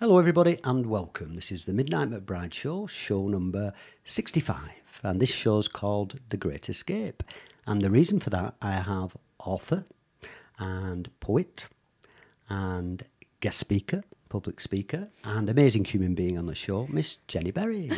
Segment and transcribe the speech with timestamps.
[0.00, 1.34] Hello, everybody, and welcome.
[1.34, 3.74] This is the Midnight McBride Show, show number
[4.04, 4.56] 65.
[5.02, 7.22] And this show's called The Great Escape.
[7.66, 9.84] And the reason for that, I have author
[10.58, 11.66] and poet
[12.48, 13.02] and
[13.40, 17.90] guest speaker, public speaker, and amazing human being on the show, Miss Jenny Berry.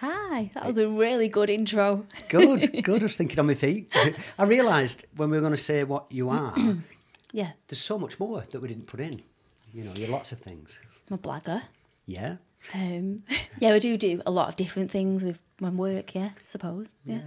[0.00, 2.06] Hi, that was a really good intro.
[2.30, 3.02] Good, good.
[3.02, 3.94] I was thinking on my feet.
[4.38, 6.54] I realised when we were going to say what you are,
[7.34, 9.20] Yeah, there's so much more that we didn't put in.
[9.74, 10.78] You know, you're lots of things.
[11.12, 11.62] I'm a blagger.
[12.06, 12.36] Yeah.
[12.74, 13.22] Um,
[13.58, 16.14] yeah, we do do a lot of different things with my work.
[16.14, 16.88] Yeah, I suppose.
[17.04, 17.20] Yeah.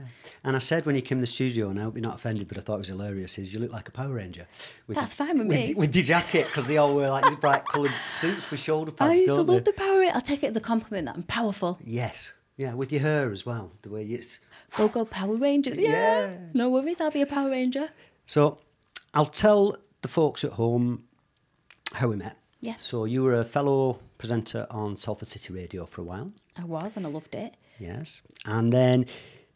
[0.43, 2.47] And I said when you came to the studio, and I hope you're not offended,
[2.47, 4.47] but I thought it was hilarious, is you look like a Power Ranger.
[4.87, 5.73] With That's fine with with, me.
[5.75, 9.11] With your jacket, because they all wear like these bright coloured suits with shoulder pads,
[9.11, 9.71] I used to love they?
[9.71, 10.03] the power.
[10.13, 11.79] I'll take it as a compliment that I'm powerful.
[11.85, 12.33] Yes.
[12.57, 14.39] Yeah, with your hair as well, the way it's...
[14.77, 15.77] Go go Power Rangers.
[15.77, 15.91] Yeah.
[15.91, 16.37] Yeah.
[16.53, 17.89] No worries, I'll be a Power Ranger.
[18.25, 18.57] So
[19.13, 21.03] I'll tell the folks at home
[21.93, 22.37] how we met.
[22.65, 22.75] Yeah.
[22.77, 26.31] So you were a fellow presenter on Salford City Radio for a while.
[26.57, 27.55] I was, and I loved it.
[27.79, 28.21] Yes.
[28.45, 29.05] And then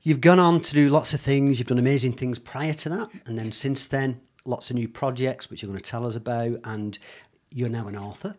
[0.01, 1.59] you've gone on to do lots of things.
[1.59, 3.09] You've done amazing things prior to that.
[3.25, 6.59] And then since then, lots of new projects, which you're going to tell us about.
[6.65, 6.97] And
[7.51, 8.35] you're now an author.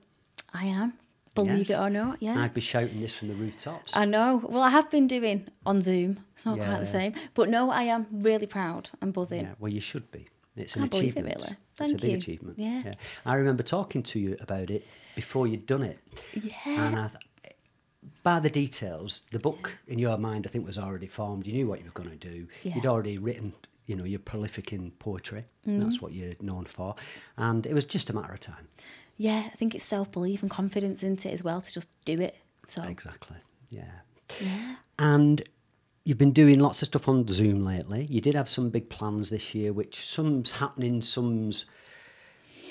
[0.52, 0.94] I am.
[1.34, 1.70] Believe Yes.
[1.70, 2.40] it or not, yeah.
[2.42, 3.96] I'd be shouting this from the rooftops.
[3.96, 4.42] I know.
[4.48, 6.18] Well, I have been doing on Zoom.
[6.36, 9.42] It's not quite the same, but no, I am really proud and buzzing.
[9.42, 10.28] yeah, well, you should be.
[10.56, 11.26] It's an Can't it, achievement.
[11.44, 11.56] really.
[11.80, 12.16] it's a big you.
[12.16, 12.58] achievement.
[12.58, 12.94] Yeah.
[13.24, 15.98] I remember talking to you about it before you'd done it.
[16.34, 16.54] Yeah.
[16.66, 17.54] And I th-
[18.22, 21.46] by the details, the book in your mind, I think, was already formed.
[21.46, 22.46] You knew what you were going to do.
[22.62, 22.74] Yeah.
[22.74, 23.52] You'd already written,
[23.86, 25.44] you know, you're prolific in poetry.
[25.66, 25.80] Mm-hmm.
[25.80, 26.94] That's what you're known for.
[27.36, 28.68] And it was just a matter of time.
[29.16, 32.20] Yeah, I think it's self belief and confidence into it as well to just do
[32.20, 32.36] it.
[32.68, 33.36] So Exactly.
[33.70, 33.90] Yeah.
[34.40, 34.76] yeah.
[34.98, 35.42] And
[36.04, 38.06] you've been doing lots of stuff on Zoom lately.
[38.10, 41.66] You did have some big plans this year, which some's happening, some's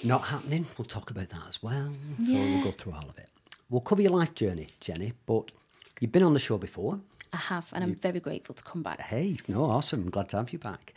[0.03, 0.65] not happening.
[0.77, 1.91] We'll talk about that as well.
[2.25, 3.29] So we'll go through all of it.
[3.69, 5.51] We'll cover your life journey, Jenny, but
[5.99, 6.99] you've been on the show before.
[7.31, 8.99] I have, and I'm very grateful to come back.
[9.01, 10.01] Hey, no, awesome.
[10.01, 10.93] I'm glad to have you back.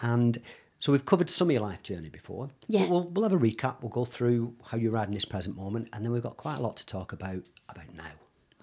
[0.00, 0.40] And
[0.78, 2.50] so we've covered some of your life journey before.
[2.68, 2.88] Yeah.
[2.88, 3.76] We'll, we'll have a recap.
[3.80, 6.58] We'll go through how you arrived in this present moment, and then we've got quite
[6.58, 8.12] a lot to talk about about now.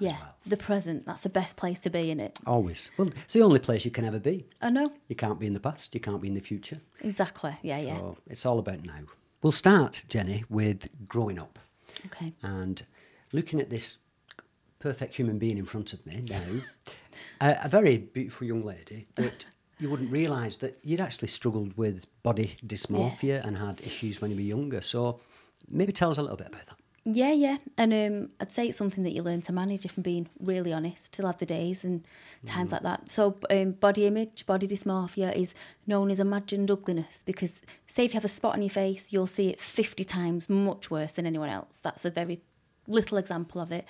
[0.02, 0.36] Yeah, well.
[0.46, 2.38] the present, that's the best place to be in it.
[2.46, 2.92] Always.
[2.98, 4.46] Well, it's the only place you can ever be.
[4.62, 4.92] I know.
[5.08, 5.94] You can't be in the past.
[5.94, 6.80] You can't be in the future.
[7.02, 7.56] Exactly.
[7.62, 8.00] Yeah, yeah.
[8.28, 9.00] It's all about now.
[9.42, 11.58] We'll start, Jenny, with growing up
[12.08, 12.34] Okay.
[12.44, 12.82] and
[13.32, 14.00] looking at this
[14.80, 16.42] perfect human being in front of me now.
[17.42, 19.46] a, a very beautiful young lady, but
[19.80, 24.38] you wouldn't realise that you'd actually struggled with body dysmorphia and had issues when you
[24.38, 24.82] were younger.
[24.82, 25.20] So
[25.70, 26.76] maybe tell us a little bit about that.
[27.04, 27.58] Yeah, yeah.
[27.80, 30.72] And um, I'd say it's something that you learn to manage if I'm being really
[30.72, 31.14] honest.
[31.14, 32.06] Till have the days and
[32.46, 33.10] times like that.
[33.10, 35.56] So um, body image, body dysmorphia is
[35.88, 39.26] known as imagined ugliness because say if you have a spot on your face, you'll
[39.26, 41.80] see it 50 times much worse than anyone else.
[41.82, 42.42] That's a very
[42.88, 43.86] little example of it.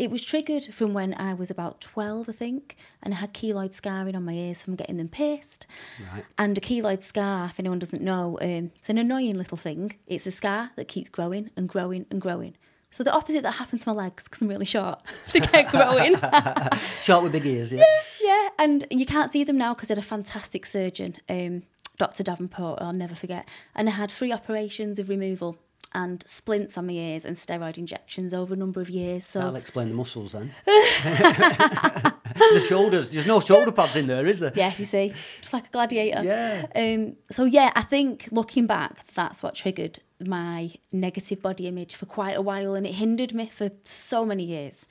[0.00, 3.74] It was triggered from when I was about 12, I think, and I had keloid
[3.74, 5.66] scarring on my ears from getting them pierced.
[6.14, 6.24] Right.
[6.38, 9.96] And a keloid scar, if anyone doesn't know, um, it's an annoying little thing.
[10.06, 12.56] It's a scar that keeps growing and growing and growing.
[12.90, 15.02] So the opposite that happened to my legs, because I'm really short,
[15.34, 16.16] they kept growing.
[17.02, 17.84] Short with big ears, yeah.
[18.22, 21.64] yeah, and you can't see them now because I had a fantastic surgeon, um,
[21.98, 22.22] Dr.
[22.22, 23.46] Davenport, I'll never forget.
[23.74, 25.58] And I had three operations of removal
[25.92, 29.24] and splints on my ears and steroid injections over a number of years.
[29.24, 30.52] So That'll explain the muscles then.
[30.66, 33.10] the shoulders.
[33.10, 34.52] There's no shoulder pads in there, is there?
[34.54, 36.22] Yeah, you see, just like a gladiator.
[36.22, 36.66] Yeah.
[36.74, 37.16] Um.
[37.30, 42.36] So yeah, I think looking back, that's what triggered my negative body image for quite
[42.36, 44.84] a while, and it hindered me for so many years.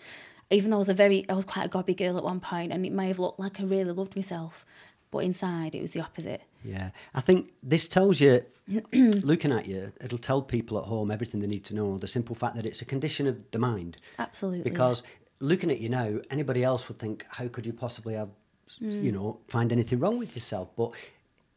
[0.51, 2.73] Even though I was a very, I was quite a gobby girl at one point,
[2.73, 4.65] and it may have looked like I really loved myself,
[5.12, 6.41] but inside it was the opposite.
[6.63, 8.44] Yeah, I think this tells you,
[8.94, 11.98] looking at you, it'll tell people at home everything they need to know.
[11.98, 13.98] The simple fact that it's a condition of the mind.
[14.18, 14.69] Absolutely.
[14.69, 15.04] Because
[15.39, 18.30] looking at you now, anybody else would think, how could you possibly have,
[18.81, 19.04] Mm.
[19.04, 20.69] you know, find anything wrong with yourself?
[20.75, 20.92] But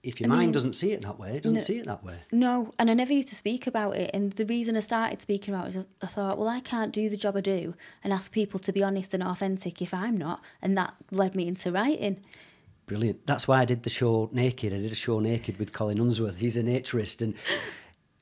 [0.03, 2.17] if your mind doesn't see it that way, it doesn't see it that way.
[2.32, 4.11] No, and I never used to speak about it.
[4.15, 7.08] And the reason I started speaking about it is I thought, well, I can't do
[7.08, 10.41] the job I do and ask people to be honest and authentic if I'm not.
[10.62, 12.17] And that led me into writing.
[12.87, 13.26] Brilliant.
[13.26, 14.73] That's why I did the show naked.
[14.73, 16.37] I did a show naked with Colin Unsworth.
[16.38, 17.34] He's a naturist, and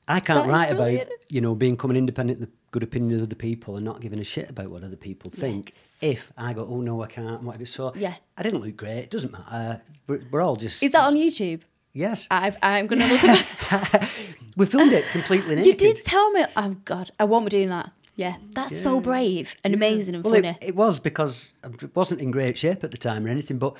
[0.07, 3.75] I can't write about you know being coming independent, the good opinion of other people,
[3.75, 5.73] and not giving a shit about what other people think.
[6.01, 7.43] If I go, oh no, I can't.
[7.43, 7.65] Whatever.
[7.65, 8.13] So Yeah.
[8.37, 8.99] I didn't look great.
[8.99, 9.81] It doesn't matter.
[10.07, 11.61] We're, we're all just Is that on YouTube?
[11.93, 12.27] yes.
[12.31, 14.01] I've, I'm going to look
[14.57, 15.65] we filmed it completely naked.
[15.67, 16.45] You did tell me.
[16.55, 17.11] Oh, God.
[17.19, 17.91] I won't be doing that.
[18.15, 18.35] Yeah.
[18.55, 20.47] That's so brave and amazing and Well, funny.
[20.49, 23.75] it, it was because I wasn't in great shape at the time or anything, but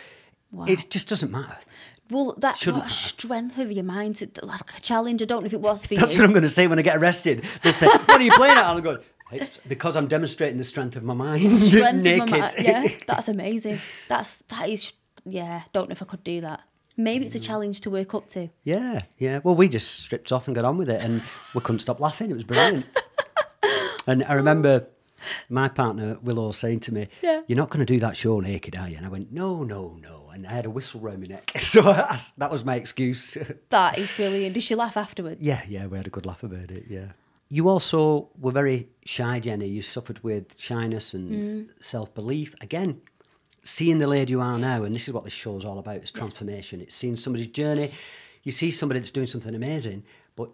[0.52, 0.66] Wow.
[0.68, 1.58] it just doesn't matter.
[2.10, 5.22] well, that shouldn't what a strength of your mind, to, like a challenge.
[5.22, 6.08] I don't know if it was for That's you.
[6.08, 7.46] That's what I'm going to say when I get arrested.
[7.64, 8.98] They say, "What are you playing at?" And I'm going,
[9.32, 11.62] It's because I'm demonstrating the strength of my mind.
[11.62, 12.30] Strength of naked.
[12.30, 13.80] my ma- yeah, that's amazing.
[14.10, 14.92] That's that is
[15.26, 15.62] yeah.
[15.72, 16.60] Don't know if I could do that.
[16.98, 17.28] Maybe Mm.
[17.28, 18.50] it's a challenge to work up to.
[18.66, 19.40] Yeah, yeah.
[19.46, 21.24] Well, we just stripped off and got on with it, and
[21.56, 22.30] we couldn't stop laughing.
[22.30, 22.90] It was brilliant.
[24.08, 24.88] and I remember
[25.50, 27.42] my partner Willow saying to me, Yeah.
[27.48, 29.98] "You're not going to do that show naked, are you?" And I went, "No, no,
[30.02, 33.38] no." And I had a whistle round my neck, so I, that was my excuse.
[33.70, 34.54] That is brilliant.
[34.54, 35.42] Did she laugh afterwards?
[35.42, 35.88] yeah, yeah.
[35.88, 36.86] We had a good laugh about it.
[36.90, 37.12] Yeah.
[37.50, 39.68] You also were very shy, Jenny.
[39.68, 41.84] You suffered with shyness and mm.
[41.84, 42.56] self belief.
[42.62, 43.02] Again,
[43.64, 46.12] seeing the lady you are now, and this is what this show's all about: it's
[46.12, 46.82] transformation.
[46.82, 47.92] It's seeing somebody's journey.
[48.44, 50.04] You see somebody that's doing something amazing,
[50.36, 50.50] but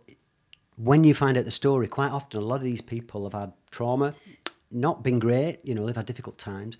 [0.77, 3.53] when you find out the story, quite often a lot of these people have had
[3.71, 4.13] trauma,
[4.71, 5.59] not been great.
[5.63, 6.77] You know, they've had difficult times.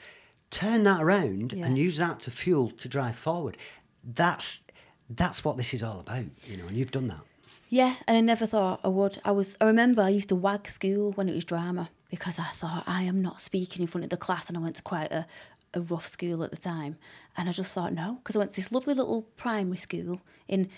[0.49, 1.65] Turn that around Yeah.
[1.65, 3.57] and use that to fuel to drive forward.
[4.03, 4.63] That's
[5.09, 6.25] that's what this is all about.
[6.45, 7.21] You know, and you've done that.
[7.69, 9.19] Yeah, and I never thought I would.
[9.25, 9.57] I was.
[9.59, 13.03] I remember I used to wag school when it was drama because I thought I
[13.03, 15.27] am not speaking in front of the class, and I went to quite a,
[15.73, 16.97] a rough school at the time,
[17.35, 20.69] and I just thought no, because I went to this lovely little primary school in,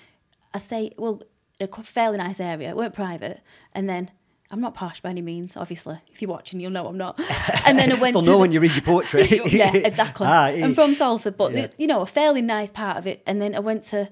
[0.52, 1.22] I say, well,
[1.62, 2.70] a fairly nice area.
[2.70, 3.42] It weren't private,
[3.74, 4.10] and then.
[4.52, 6.00] I'm not posh by any means, obviously.
[6.12, 7.20] If you're watching, you'll know I'm not.
[7.68, 9.28] And then I went They'll to know the- when you read your poetry.
[9.46, 10.26] yeah, exactly.
[10.28, 11.68] Ah, I'm from Salford, but yeah.
[11.68, 13.22] the- you know, a fairly nice part of it.
[13.28, 14.10] And then I went to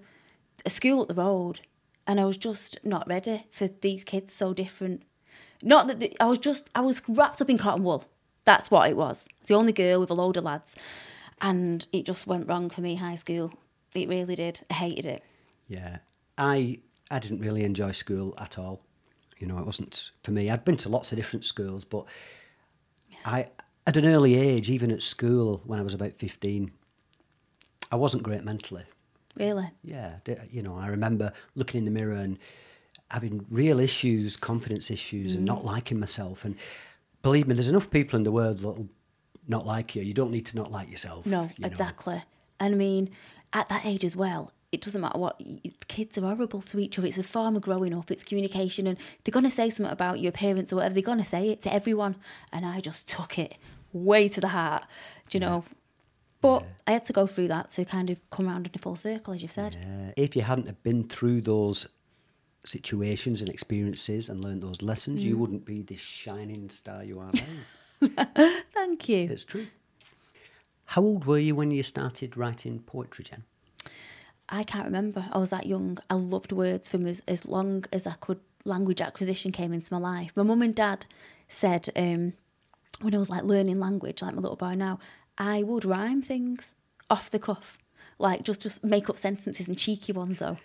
[0.66, 1.62] a school at the road,
[2.06, 4.32] and I was just not ready for these kids.
[4.34, 5.04] So different.
[5.64, 8.06] Not that the, I was just I was wrapped up in cotton wool.
[8.46, 9.28] That's what it was.
[9.40, 10.76] It's the only girl with a load of lads,
[11.42, 12.96] and it just went wrong for me.
[12.96, 13.54] High school,
[13.96, 14.62] it really did.
[14.70, 15.24] I hated it.
[15.68, 15.98] Yeah,
[16.38, 16.78] I
[17.10, 18.84] I didn't really enjoy school at all.
[19.40, 20.50] You know, it wasn't for me.
[20.50, 22.06] I'd been to lots of different schools, but
[23.26, 23.50] I
[23.86, 26.72] at an early age, even at school when I was about fifteen,
[27.92, 28.84] I wasn't great mentally.
[29.36, 29.70] Really.
[29.84, 30.16] Yeah,
[30.50, 32.40] you know, I remember looking in the mirror and
[33.12, 35.48] having real issues, confidence issues, and Mm.
[35.48, 36.44] not liking myself.
[36.44, 36.56] And
[37.22, 38.90] believe me, there's enough people in the world that'll
[39.48, 40.02] not like you.
[40.02, 41.26] You don't need to not like yourself.
[41.26, 41.68] No, you know.
[41.68, 42.22] exactly.
[42.60, 43.12] And I mean,
[43.54, 45.42] at that age as well, it doesn't matter what
[45.88, 47.08] kids are horrible to each other.
[47.08, 48.12] It's a farmer growing up.
[48.12, 50.94] It's communication, and they're gonna say something about your appearance or whatever.
[50.94, 52.16] They're gonna say it to everyone,
[52.54, 53.56] and I just took it
[53.94, 54.84] way to the heart.
[55.30, 55.64] Do you know?
[56.40, 58.96] But I had to go through that to kind of come around in a full
[58.96, 59.76] circle, as you've said.
[59.82, 61.88] Uh, if you hadn't have been through those
[62.64, 65.26] situations and experiences and learned those lessons, Mm.
[65.26, 68.26] you wouldn't be this shining star you are now.
[68.74, 69.30] Thank you.
[69.32, 69.66] it's true.
[70.86, 73.44] How old were you when you started writing poetry, Jen?
[74.50, 75.26] I can't remember.
[75.32, 75.98] I was that young.
[76.10, 78.40] I loved words from as, as long as I could.
[78.66, 80.32] Language acquisition came into my life.
[80.36, 81.06] My mum and dad
[81.48, 82.34] said um,
[83.02, 85.00] when I was like learning language, like my little boy now,
[85.38, 86.74] I would rhyme things
[87.10, 87.78] off the cuff,
[88.20, 90.58] like just just make up sentences and cheeky ones though.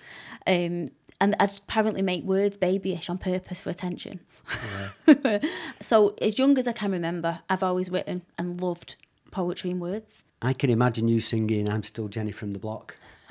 [0.47, 0.89] Um,
[1.21, 4.21] and I'd apparently make words babyish on purpose for attention.
[5.81, 8.97] so as young as I can remember, I've always written and loved
[9.31, 10.25] poetry and words.
[10.43, 12.95] I can imagine you singing "I'm Still Jenny from the Block."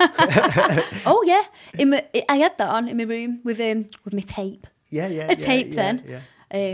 [1.06, 1.44] Oh yeah,
[1.78, 4.66] in my, I had that on in my room with um with my tape.
[4.90, 6.04] Yeah, yeah, A yeah, tape yeah, then.
[6.06, 6.20] Yeah.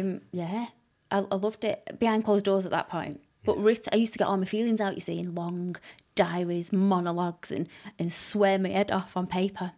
[0.00, 0.66] Um, yeah,
[1.11, 3.21] I, I loved it behind closed doors at that point.
[3.45, 4.95] But writ, I used to get all my feelings out.
[4.95, 5.76] You see, in long
[6.14, 7.68] diaries, monologues, and
[7.99, 9.73] and swear my head off on paper.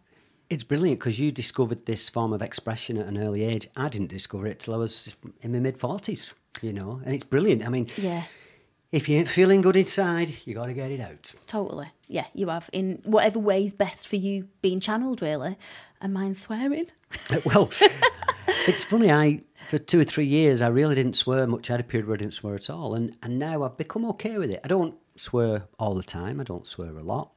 [0.49, 3.69] It's brilliant because you discovered this form of expression at an early age.
[3.77, 6.35] I didn't discover it till I was in my mid forties.
[6.63, 7.65] You know, and it's brilliant.
[7.65, 8.25] I mean, Yeah,
[8.93, 11.33] if you ain't feeling good inside, you got to get it out.
[11.47, 11.89] totally.
[12.09, 15.57] Yeah, you have in whatever way is best for you being channeled, really.
[16.01, 16.87] And mine swearing.
[17.45, 17.71] well,
[18.67, 19.11] it's funny.
[19.13, 21.71] I for two or three years I really didn't swear much.
[21.71, 24.05] I had a period where I didn't swear at all, and and now I've become
[24.07, 24.61] okay with it.
[24.65, 26.41] I don't swear all the time.
[26.41, 27.31] I don't swear a lot,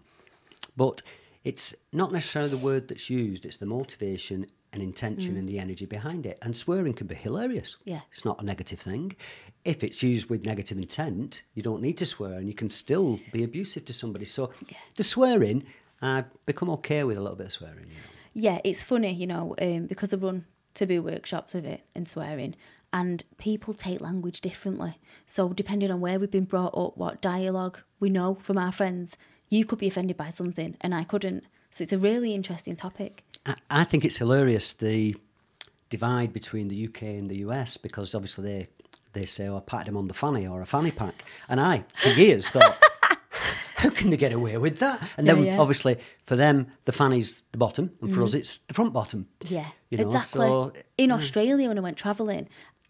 [0.76, 1.04] but
[1.44, 3.46] it's not necessarily the word that's used.
[3.46, 5.40] It's the motivation and intention mm.
[5.40, 6.38] and the energy behind it.
[6.42, 7.78] And swearing can be hilarious.
[7.86, 8.02] Yeah.
[8.12, 9.16] it's not a negative thing.
[9.66, 13.20] If it's used with negative intent, you don't need to swear, and you can still
[13.32, 14.26] be abusive to somebody.
[14.26, 14.52] So
[14.96, 15.66] the swearing,
[16.02, 17.88] I've become okay with a little bit of swearing.
[17.88, 18.14] You know.
[18.34, 22.56] Yeah, it's funny, you know, um, because I run taboo workshops with it and swearing,
[22.92, 25.00] and people take language differently.
[25.28, 29.18] So, depending on where we've been brought up, what dialogue we know from our friends,
[29.50, 31.46] you could be offended by something and I couldn't.
[31.70, 33.24] So, it's a really interesting topic.
[33.46, 35.16] I, I think it's hilarious the
[35.90, 38.68] divide between the UK and the US because obviously they
[39.14, 41.84] they say, "Oh, I patted him on the fanny" or a fanny pack, and I
[42.02, 42.78] for years thought,
[43.76, 45.60] "How can they get away with that?" And then Yeah, yeah.
[45.62, 49.28] obviously for them the fanny's the bottom, and for us it's the front bottom.
[49.48, 50.48] Yeah, You know, exactly.
[50.48, 52.48] so- In Australia, when I went travelling,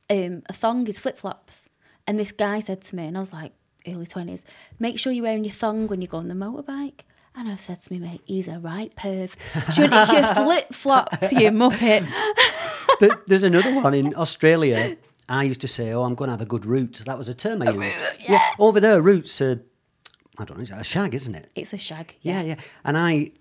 [0.09, 1.65] um, a thong is flip flops.
[2.05, 3.53] And this guy said to me, and I was like,
[3.87, 4.43] early 20s,
[4.77, 7.01] make sure you're wearing your thong when you go on the motorbike.
[7.35, 9.31] And I've said to me, mate, he's a right perv.
[9.73, 12.05] She went, it's your flip flops, you muppet.
[12.99, 14.97] There- There's another one in Australia.
[15.33, 17.33] I used to say, "Oh, I'm going to have a good root." That was a
[17.33, 17.97] term I used.
[18.27, 18.41] yeah.
[18.59, 19.39] Over there, roots.
[19.41, 19.55] Uh,
[20.37, 20.61] I don't know.
[20.61, 21.47] It's a shag, isn't it?
[21.55, 22.15] It's a shag.
[22.21, 22.55] Yeah, yeah.
[22.83, 23.31] And I,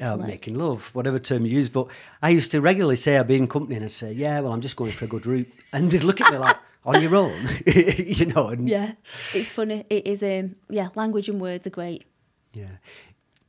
[0.00, 1.88] uh, making love, whatever term you use, but
[2.22, 4.60] I used to regularly say I'd be in company and I'd say, yeah, well, I'm
[4.60, 7.48] just going for a good root," And they'd look at me like, on your own,
[7.66, 8.48] you know.
[8.48, 8.92] And, Yeah,
[9.34, 9.84] it's funny.
[9.90, 10.22] It is.
[10.22, 12.04] Um, yeah, language and words are great.
[12.52, 12.76] yeah.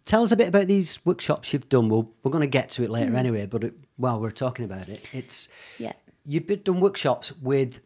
[0.06, 1.90] Tell us a bit about these workshops you've done.
[1.90, 4.88] We'll, we're going to get to it later anyway, but it, while we're talking about
[4.88, 5.92] it, it's Yeah.
[6.28, 7.82] You've done workshops with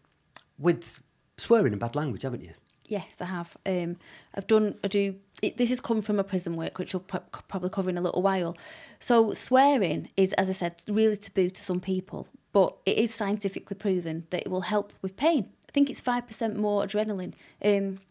[0.58, 1.00] with
[1.38, 2.54] swearing and bad language, haven't you?
[2.86, 3.56] Yes, I have.
[3.66, 3.96] Um,
[4.36, 4.78] I've done.
[4.84, 5.16] I do.
[5.42, 8.02] It, this has come from a prison work, which we'll pro- probably cover in a
[8.02, 8.58] little while.
[9.00, 13.78] So swearing is, as I said, really taboo to some people, but it is scientifically
[13.78, 15.50] proven that it will help with pain.
[15.70, 17.34] I think it's five percent more adrenaline.
[17.64, 18.02] Um,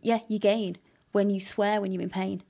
[0.00, 0.78] yeah, you gain
[1.12, 2.42] when you swear when you're in pain,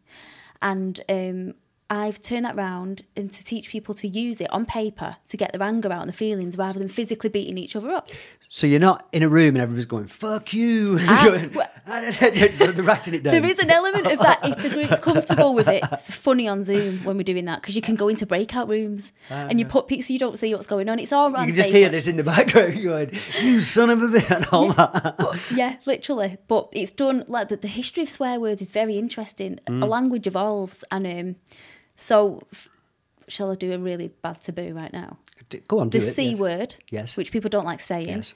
[0.60, 1.54] and um,
[1.92, 5.52] I've turned that round and to teach people to use it on paper to get
[5.52, 8.08] their anger out and the feelings rather than physically beating each other up.
[8.48, 12.82] So you're not in a room and everybody's going "fuck you," Ah, Going, well- they're
[12.82, 13.32] writing it down.
[13.34, 15.84] There is an element of that if the group's comfortable with it.
[15.92, 19.12] It's funny on Zoom when we're doing that because you can go into breakout rooms
[19.28, 20.98] and you put people so you don't see what's going on.
[20.98, 23.10] It's all You on can just hear this in the background going,
[23.42, 25.16] "You son of a bitch," and all that.
[25.18, 26.38] But, yeah, literally.
[26.48, 29.60] But it's done like the, the history of swear words is very interesting.
[29.66, 29.82] Mm.
[29.82, 31.36] A language evolves, and um,
[31.96, 32.68] so f-
[33.28, 35.18] shall I do a really bad taboo right now?
[35.68, 36.00] Go on, do it.
[36.02, 36.14] the it.
[36.14, 36.40] C yes.
[36.40, 37.16] word, Yes.
[37.16, 38.34] which people don't like saying, Yes.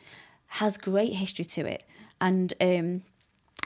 [0.49, 1.83] has great history to it.
[2.21, 3.03] And um,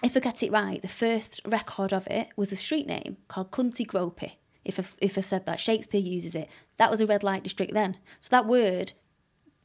[0.02, 3.50] if I get it right, the first record of it was a street name called
[3.50, 4.32] Cunty Gropey.
[4.64, 6.48] If I've, if I've said that, Shakespeare uses it.
[6.76, 7.96] That was a red light district then.
[8.20, 8.92] So that word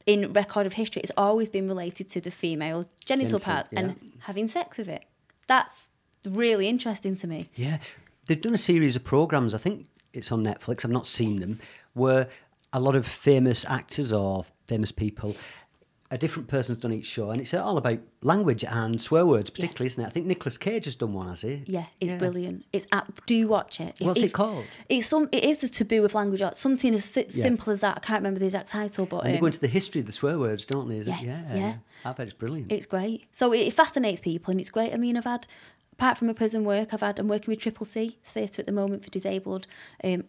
[0.06, 3.80] in record of history has always been related to the female genital, Genital, part yeah.
[3.80, 5.04] and having sex with it.
[5.48, 5.84] That's
[6.24, 7.50] really interesting to me.
[7.54, 7.78] Yeah,
[8.26, 9.54] they've done a series of programs.
[9.54, 10.84] I think it's on Netflix.
[10.84, 11.60] I've not seen them.
[11.94, 12.26] Were
[12.72, 15.36] a lot of famous actors or famous people,
[16.10, 19.86] a different person's done each show, and it's all about language and swear words, particularly,
[19.86, 20.06] isn't it?
[20.06, 21.64] I think Nicolas Cage has done one, has he?
[21.66, 22.64] Yeah, it's brilliant.
[22.72, 23.96] It's app, do watch it.
[24.00, 24.64] If- What's it called?
[24.88, 25.28] It's some.
[25.32, 26.60] It is the taboo of language arts.
[26.60, 27.96] Something as si- simple as that.
[27.96, 30.06] I can't remember the exact title, but And they um, go into the history of
[30.06, 30.98] the swear words, don't they?
[30.98, 31.14] Is it?
[31.22, 31.74] Yes, Yeah, yeah.
[32.04, 32.70] I bet it's brilliant.
[32.70, 33.26] it's great.
[33.32, 34.92] So it, it fascinates people, and it's great.
[34.94, 35.48] I mean, I've had
[35.98, 38.72] apart from my prison work, I've had I'm working with Triple C Theatre at the
[38.72, 39.66] moment for disabled
[40.04, 40.24] um,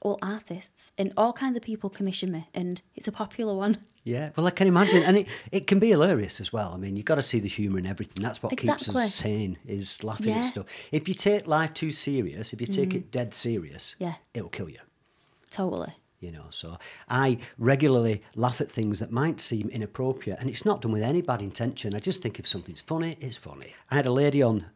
[0.00, 3.78] all artists, and all kinds of people commission me, and it's a popular one.
[4.04, 6.72] Yeah, well, I can imagine, and it, it can be hilarious as well.
[6.74, 8.20] I mean, you've got to see the humour in everything.
[8.20, 10.38] That's what keeps us sane is laughing Yeah.
[10.38, 10.40] Mm.
[10.40, 10.66] at stuff.
[10.90, 14.14] If you take life too serious, if you take it dead serious, Yeah.
[14.34, 14.80] it'll kill you.
[15.52, 15.92] Totally.
[16.18, 16.78] You know, so
[17.08, 21.22] I regularly laugh at things that might seem inappropriate, and it's not done with any
[21.22, 21.94] bad intention.
[21.94, 23.74] I just think if something's funny, it's funny.
[23.88, 24.66] I had a lady on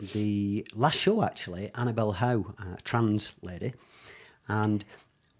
[0.00, 3.72] the last show actually, Annabelle Howe, a trans lady,
[4.48, 4.84] and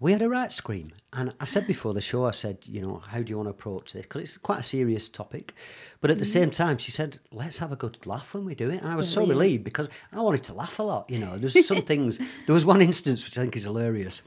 [0.00, 0.92] we had a right scream.
[1.12, 3.50] And I said before the show, I said, you know, how do you want to
[3.50, 4.02] approach this?
[4.02, 5.54] Because it's quite a serious topic.
[6.00, 6.32] But at the mm-hmm.
[6.32, 8.82] same time, she said, let's have a good laugh when we do it.
[8.82, 11.10] And I was so relieved because I wanted to laugh a lot.
[11.10, 12.18] You know, there's some things.
[12.46, 14.22] There was one instance which I think is hilarious.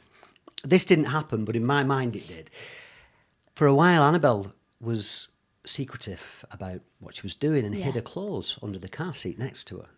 [0.63, 2.49] This didn't happen, but in my mind it did.
[3.55, 5.29] For a while, Annabelle was
[5.65, 7.91] secretive about what she was doing and hid Yeah.
[7.93, 9.89] her clothes under the car seat next to her.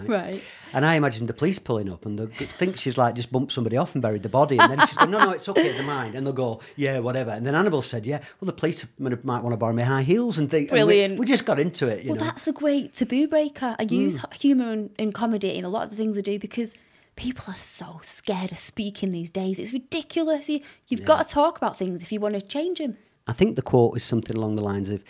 [0.00, 0.08] Right.
[0.08, 0.42] Right.
[0.74, 3.76] And I imagined the police pulling up and they think she's like just bumped somebody
[3.76, 4.58] off and buried the body.
[4.58, 6.14] And then she's going, no, no, it's okay, the mind.
[6.14, 7.30] And they'll go, yeah, whatever.
[7.30, 10.38] And then Annabelle said, yeah, well, the police might, want to borrow my high heels
[10.38, 10.70] and think.
[10.70, 11.18] and we- Brilliant.
[11.18, 12.24] we, just got into it, you Well, know.
[12.26, 13.76] that's a great taboo breaker.
[13.78, 14.34] I use Mm.
[14.34, 16.74] humour and, and comedy in a lot of the things I do because
[17.16, 19.58] people are so scared of speaking these days.
[19.58, 20.48] It's ridiculous.
[20.48, 22.96] You, you've got to talk about things if you want to change them.
[23.26, 25.02] I think the quote is something along the lines of,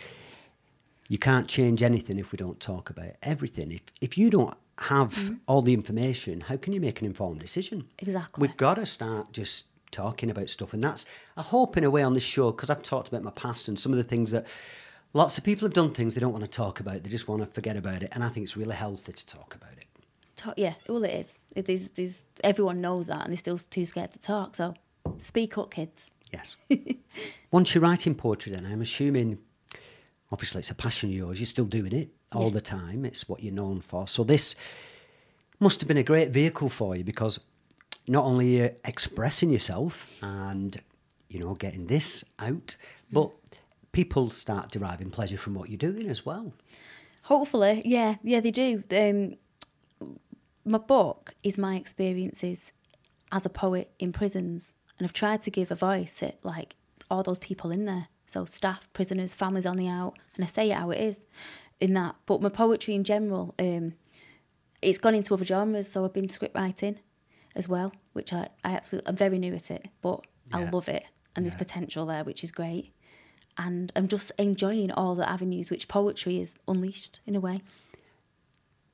[1.13, 3.71] "You can't change anything if we don't talk about everything.
[3.73, 5.35] If if you don't have mm-hmm.
[5.47, 8.41] all the information, how can you make an informed decision?" Exactly.
[8.41, 11.05] We've got to start just talking about stuff, and that's
[11.37, 13.79] I hope in a way on this show because I've talked about my past and
[13.79, 14.47] some of the things that
[15.13, 17.03] lots of people have done things they don't want to talk about.
[17.03, 19.55] They just want to forget about it, and I think it's really healthy to talk
[19.55, 19.87] about it.
[20.37, 21.39] Ta- yeah, well, it is.
[21.55, 21.91] It is.
[21.91, 24.57] There's, everyone knows that, and they're still too scared to talk.
[24.57, 24.73] So,
[25.19, 26.11] speak up, kids.
[26.33, 26.57] Yes.
[27.51, 29.39] Once you're writing poetry, then I'm assuming,
[30.33, 31.39] obviously, it's a passion of yours.
[31.39, 32.55] You're still doing it all Yeah.
[32.55, 33.05] the time.
[33.05, 34.09] It's what you're known for.
[34.09, 34.55] So this
[35.61, 37.39] must have been a great vehicle for you because
[38.09, 40.81] not only are you expressing yourself and
[41.29, 42.77] you know getting this out,
[43.13, 43.31] but
[43.93, 46.53] people start deriving pleasure from what you're doing as well.
[47.25, 48.83] Hopefully, yeah, yeah, they do.
[48.91, 49.37] Um,
[50.65, 52.73] my book is my experiences
[53.31, 56.75] as a poet in prisons, and I've tried to give a voice to like
[57.11, 58.09] all those people in there.
[58.33, 61.27] So staff, prisoners, families on the out, and I say it how it is
[61.81, 62.15] in that.
[62.27, 63.93] But my poetry in general, um,
[64.81, 65.89] it's gone into other genres.
[65.89, 66.99] So I've been script writing
[67.55, 71.05] as well, which I, I absolutely I'm very new at it, but I love it,
[71.37, 72.93] and there's potential there, which is great.
[73.59, 77.61] and I'm just enjoying all the avenues which poetry is unleashed in a way.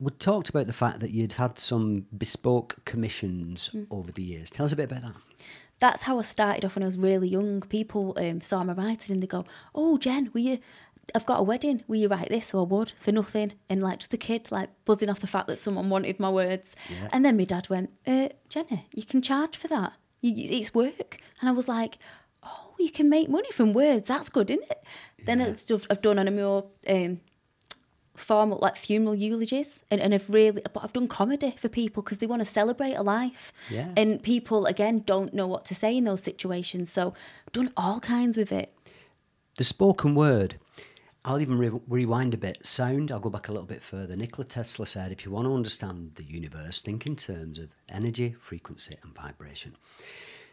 [0.01, 3.87] We talked about the fact that you'd had some bespoke commissions Mm.
[3.91, 4.51] over the years.
[4.51, 5.15] Tell us a bit about that.
[5.81, 7.61] That's how I started off when I was really young.
[7.61, 9.45] People um, saw my writing and they go,
[9.75, 10.59] "Oh, Jen, will you?
[11.15, 11.83] I've got a wedding.
[11.89, 14.71] Will you write this?" So I would for nothing, and like just a kid, like
[14.85, 16.75] buzzing off the fact that someone wanted my words.
[16.91, 17.09] Yeah.
[17.13, 19.93] And then my dad went, uh, "Jenny, you can charge for that.
[20.21, 21.99] You, you- it's work." And I was like,
[22.43, 24.09] "Oh, you can make money from words.
[24.09, 24.83] That's good, isn't it?"
[25.25, 27.21] Then I've, I've done on a more um,
[28.19, 32.19] formal like funeral eulogies and, and I've really but I've done comedy for people because
[32.19, 33.89] they want to celebrate a life Yeah.
[33.97, 37.15] and people again don't know what to say in those situations so
[37.47, 38.75] I've done all kinds with it
[39.57, 40.57] The spoken word,
[41.25, 42.65] I'll even re- rewind a bit.
[42.65, 44.15] Sound, I'll go back a little bit further.
[44.17, 48.37] Nikola Tesla said if you want to understand the universe, think in terms of energy,
[48.41, 49.75] frequency, and vibration.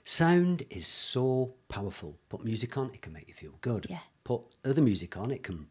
[0.04, 2.18] Sound is so powerful.
[2.30, 3.86] Put music on, it can make you feel good.
[3.90, 4.00] Yeah.
[4.24, 5.68] Put other music on, it can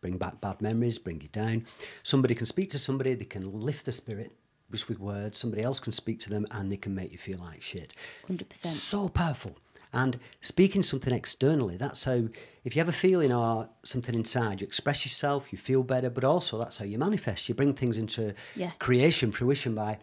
[0.00, 1.66] bring back bad memories, bring you down.
[2.02, 4.32] Somebody can speak to somebody, they can lift the spirit
[4.70, 5.38] just with words.
[5.38, 7.92] Somebody else can speak to them and they can make you feel like shit.
[8.28, 9.56] 100% So powerful.
[9.92, 12.28] And speaking something externally, that's how,
[12.64, 16.22] if you have a feeling or something inside, you express yourself, you feel better, but
[16.22, 17.48] also that's how you manifest.
[17.48, 18.70] You bring things into Yeah.
[18.78, 19.98] creation, fruition by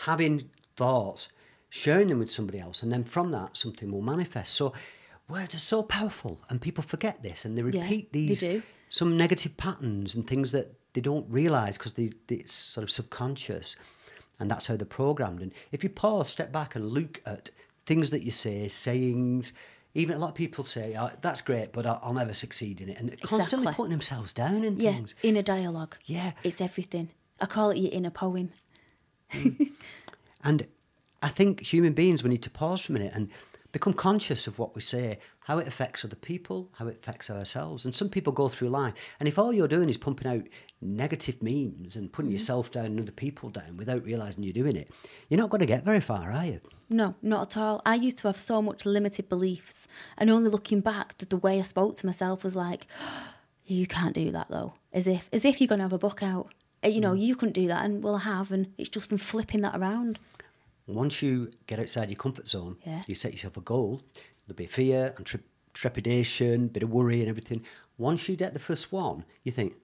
[0.00, 1.28] having thoughts,
[1.68, 4.54] sharing them with somebody else, and then from that, something will manifest.
[4.54, 4.72] So
[5.28, 8.62] words are so powerful, and people forget this and they Yeah, repeat they these do.
[8.90, 12.90] Some negative patterns and things that they don't realize because they, they, it's sort of
[12.90, 13.76] subconscious
[14.38, 15.40] and that's how they're programmed.
[15.40, 17.50] And if you pause step back and look at
[17.86, 19.54] things that you say sayings
[19.94, 22.90] even a lot of people say oh, that's great but I'll, I'll never succeed in
[22.90, 25.14] it and they're constantly putting themselves down in yeah things.
[25.22, 25.96] inner dialogue.
[26.04, 26.32] Yeah.
[26.44, 27.08] it's everything.
[27.40, 28.50] I call it your inner poem.
[29.32, 29.70] Mm.
[30.42, 30.66] And
[31.22, 33.30] I think human beings, we need to pause for a minute and
[33.72, 37.84] become conscious of what we say, how it affects other people, how it affects ourselves.
[37.84, 40.42] And some people go through life, and if all you're doing is pumping out
[40.80, 44.90] negative memes and putting yourself down and other people down without realizing you're doing it,
[45.28, 46.60] you're not going to get very far, are you?
[46.88, 47.82] No, not at all.
[47.86, 49.86] I used to have so much limited beliefs,
[50.18, 52.86] and only looking back, that the way I spoke to myself was like,
[53.64, 56.52] "You can't do that, though." As if, as if you're gonna have a book out.
[56.84, 59.60] Uh, You know, you couldn't do that, and well, have, and it's just been flipping
[59.60, 60.18] that around.
[60.94, 63.02] Once you get outside your comfort zone, Yeah.
[63.06, 64.02] you set yourself a goal,
[64.46, 65.40] there'll be fear and tre-
[65.74, 67.62] trepidation, bit of worry and everything.
[67.98, 69.74] Once you get the first one, you think,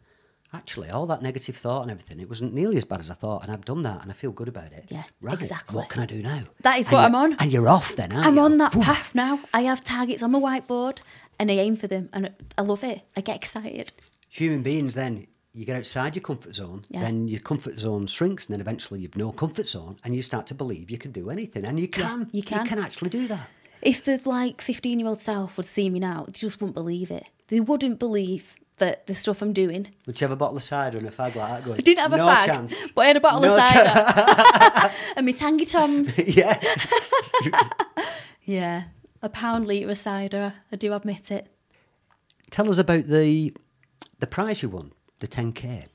[0.53, 3.43] actually, all that negative thought and everything, it wasn't nearly as bad as I thought,
[3.43, 4.87] and I've done that, and I feel good about it.
[4.89, 5.41] Yeah, right.
[5.41, 5.77] exactly.
[5.77, 6.45] What can I do now?
[6.63, 7.35] That is And what I'm on.
[7.39, 8.41] And you're off then, aren't I'm you?
[8.43, 9.41] on that path now.
[9.53, 11.01] I have targets on my whiteboard,
[11.39, 13.03] and I aim for them, and I love it.
[13.17, 13.93] I get excited.
[14.31, 17.01] Human beings, then you get outside your comfort zone, Yeah.
[17.01, 20.47] then your comfort zone shrinks, and then eventually you've no comfort zone, and you start
[20.49, 22.29] to believe you can do anything, and you Yeah, can.
[22.33, 22.63] you can.
[22.65, 23.49] You can actually do that.
[23.83, 27.11] If the like 15 year old self would see me now, they just wouldn't believe
[27.11, 27.25] it.
[27.49, 29.89] They wouldn't believe that the stuff I'm doing.
[30.07, 31.79] Whichever bottle of cider and a fag like that going.
[31.79, 32.91] I didn't have a no fag, chance.
[32.93, 36.17] but I had a bottle No of cider and my tangy toms.
[36.37, 36.61] yeah.
[38.45, 38.85] Yeah,
[39.23, 40.55] a pound litre of cider.
[40.71, 41.49] I do admit it.
[42.51, 43.53] Tell us about the
[44.21, 45.87] the prize you won, the 10k.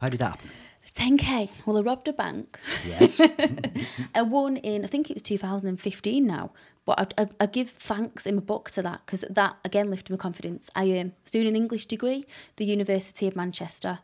[0.00, 0.50] How did that happen?
[0.96, 1.50] 10k.
[1.66, 2.58] Well, I robbed a bank.
[2.86, 3.20] Yes.
[4.14, 6.52] I won in, I think it was 2015 now.
[6.86, 10.12] But I, I, I give thanks in my book to that because that again lifted
[10.12, 10.70] my confidence.
[10.74, 12.24] I um, was doing an English degree,
[12.56, 13.98] the University of Manchester,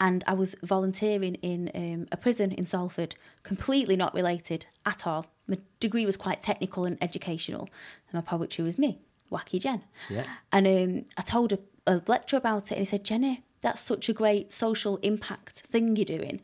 [0.00, 5.26] and I was volunteering in um, a prison in Salford, completely not related at all.
[5.48, 7.68] My degree was quite technical and educational,
[8.08, 9.00] and my poetry was me,
[9.32, 9.82] Wacky Jen.
[10.08, 10.24] Yeah.
[10.52, 14.08] And um, I told a, a lecturer about it, and he said, Jenny, that's such
[14.08, 16.40] a great social impact thing you're doing.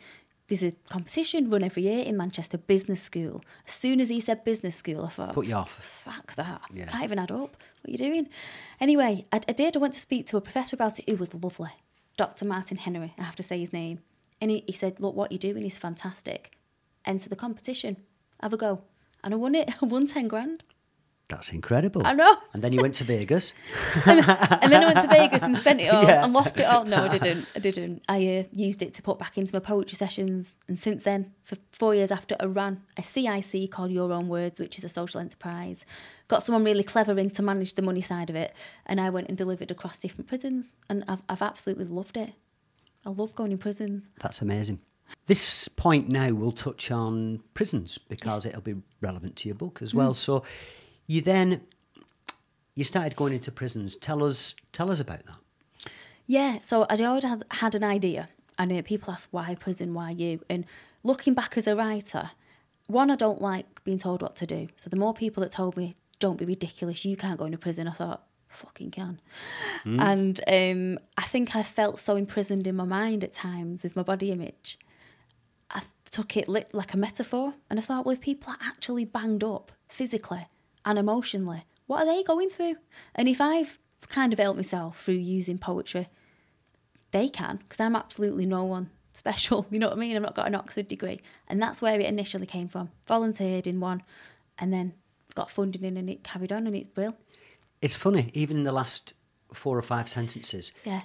[0.48, 3.42] There's a competition run every year in Manchester Business School.
[3.66, 5.84] As soon as he said business school, I thought, Put you off.
[5.86, 6.60] Sack that.
[6.70, 6.86] Yeah.
[6.86, 7.56] Can't even add up.
[7.80, 8.28] What are you doing?
[8.78, 9.74] Anyway, I, I did.
[9.74, 11.70] I went to speak to a professor about it who was lovely.
[12.18, 12.44] Dr.
[12.44, 14.00] Martin Henry, I have to say his name.
[14.40, 16.58] And he, he said, Look, what you're doing is fantastic.
[17.06, 17.96] Enter the competition.
[18.42, 18.82] Have a go.
[19.22, 19.70] And I won it.
[19.82, 20.62] I won 10 grand.
[21.28, 22.06] That's incredible.
[22.06, 22.36] I know.
[22.52, 23.54] And then you went to Vegas.
[24.06, 26.22] and then I went to Vegas and spent it all Yeah.
[26.22, 26.84] and lost it all.
[26.84, 27.46] No, I didn't.
[27.56, 28.02] I didn't.
[28.08, 30.54] I uh, used it to put back into my poetry sessions.
[30.68, 34.60] And since then, for four years after, I ran a CIC called Your Own Words,
[34.60, 35.86] which is a social enterprise.
[36.28, 38.54] Got someone really clever in to manage the money side of it.
[38.84, 40.74] And I went and delivered across different prisons.
[40.90, 42.32] And I've, I've absolutely loved it.
[43.06, 44.10] I love going in prisons.
[44.20, 44.78] That's amazing.
[45.26, 49.94] This point now will touch on prisons because it'll be relevant to your book as
[49.94, 50.14] well.
[50.14, 50.44] So
[51.06, 51.62] you then
[52.74, 53.96] you started going into prisons.
[53.96, 55.36] Tell us tell us about that.
[56.26, 58.28] Yeah, so I'd always had an idea.
[58.58, 60.40] I know people ask why prison, why you?
[60.48, 60.64] And
[61.02, 62.30] looking back as a writer,
[62.86, 64.68] one, I don't like being told what to do.
[64.76, 67.88] So the more people that told me, don't be ridiculous, you can't go into prison,
[67.88, 69.20] I thought, fucking can.
[70.00, 74.02] And um, I think I felt so imprisoned in my mind at times with my
[74.02, 74.78] body image.
[75.70, 79.04] I took it li- like a metaphor, and I thought, well, if people are actually
[79.04, 80.46] banged up physically
[80.84, 82.76] and emotionally, what are they going through?
[83.14, 86.08] And if I've kind of helped myself through using poetry,
[87.10, 89.66] they can, because I'm absolutely no one special.
[89.70, 90.16] You know what I mean?
[90.16, 92.90] I've not got an Oxford degree, and that's where it initially came from.
[93.06, 94.02] Volunteered in one,
[94.58, 94.92] and then
[95.34, 97.16] got funding in, and it carried on, and it's brilliant.
[97.82, 99.14] It's funny, even in the last
[99.52, 101.02] four or five sentences, Yeah.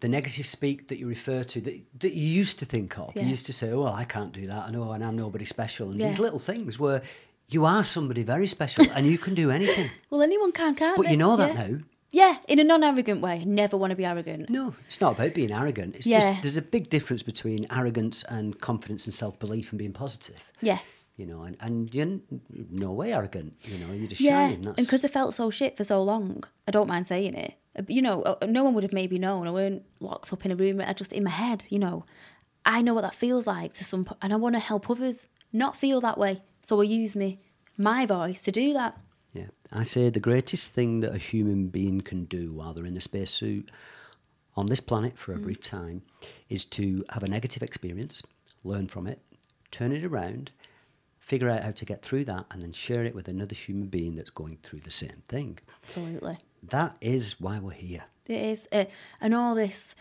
[0.00, 3.12] the negative speak that you refer to that, that you used to think of.
[3.16, 4.64] You used to say, oh, well, I can't do that.
[4.68, 5.90] I know, and I'm nobody special.
[5.90, 6.08] And Yeah.
[6.08, 7.02] these little things where
[7.50, 9.90] you are somebody very special and you can do anything.
[10.10, 11.12] Well, anyone can, can't But they?
[11.12, 11.66] you know that yeah.
[11.68, 11.78] now.
[12.12, 13.44] Yeah, in a non-arrogant way.
[13.44, 14.50] Never want to be arrogant.
[14.50, 15.94] No, it's not about being arrogant.
[15.94, 16.18] It's Yeah.
[16.20, 20.42] just there's a big difference between arrogance and confidence and self belief and being positive.
[20.60, 20.78] Yeah.
[21.16, 22.18] You know, and, and you're
[22.70, 23.54] no way arrogant.
[23.62, 24.66] You know, you're just Yeah, shining.
[24.66, 27.54] and because I felt so shit for so long, I don't mind saying it.
[27.78, 29.46] Uh, You know, uh, no one would have maybe known.
[29.46, 30.80] I weren't locked up in a room.
[30.80, 31.64] I just in my head.
[31.68, 32.04] You know,
[32.64, 35.76] I know what that feels like to some, and I want to help others not
[35.76, 36.42] feel that way.
[36.62, 37.40] So I use me,
[37.76, 38.98] my voice to do that.
[39.32, 39.46] Yeah.
[39.72, 43.00] I say the greatest thing that a human being can do while they're in the
[43.00, 43.70] spacesuit
[44.56, 45.42] on this planet for a Mm.
[45.42, 46.02] brief time
[46.48, 48.22] is to have a negative experience,
[48.64, 49.20] learn from it,
[49.70, 50.50] turn it around,
[51.18, 54.16] figure out how to get through that, and then share it with another human being
[54.16, 55.58] that's going through the same thing.
[55.82, 56.38] Absolutely.
[56.62, 58.04] That is why we're here.
[58.26, 58.84] It is, uh,
[59.20, 59.94] and all this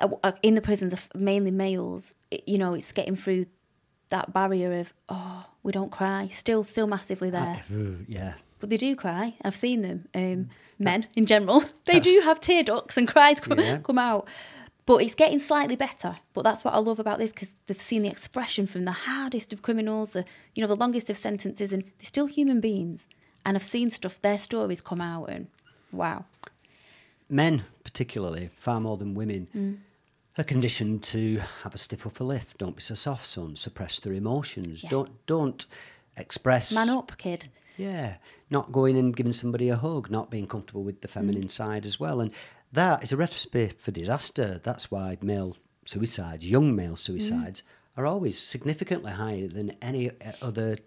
[0.00, 2.14] uh, uh, in the prisons are mainly males.
[2.30, 3.46] It, you know, it's getting through
[4.10, 6.28] that barrier of oh, we don't cry.
[6.28, 8.34] Still, still massively there, Uh, yeah.
[8.60, 9.34] but they do cry.
[9.44, 10.06] I've seen them.
[10.14, 13.78] Um, men in general, they do have tear ducts and cries come, Yeah.
[13.78, 14.28] come out.
[14.84, 16.16] But it's getting slightly better.
[16.32, 19.52] But that's what I love about this because they've seen the expression from the hardest
[19.52, 23.08] of criminals, the you know the longest of sentences, and they're still human beings.
[23.44, 25.48] And I've seen stuff, their stories come out, and
[25.90, 26.24] wow.
[27.28, 29.78] Men, particularly, far more than women, Mm.
[30.38, 32.46] Are conditioned to have a stiff upper lip.
[32.58, 33.56] Don't be so soft, son.
[33.56, 34.84] Suppress their emotions.
[34.84, 34.90] Yeah.
[34.90, 35.66] Don't don't
[36.16, 36.72] express.
[36.72, 37.48] Man up, kid.
[37.76, 38.16] Yeah,
[38.50, 41.50] not going and giving somebody a hug, not being comfortable with the feminine mm.
[41.50, 42.32] side as well, and
[42.72, 44.60] that is a recipe for disaster.
[44.62, 46.98] That's why male suicides, young male mm.
[46.98, 47.62] suicides,
[47.96, 50.78] are always significantly higher than any uh, other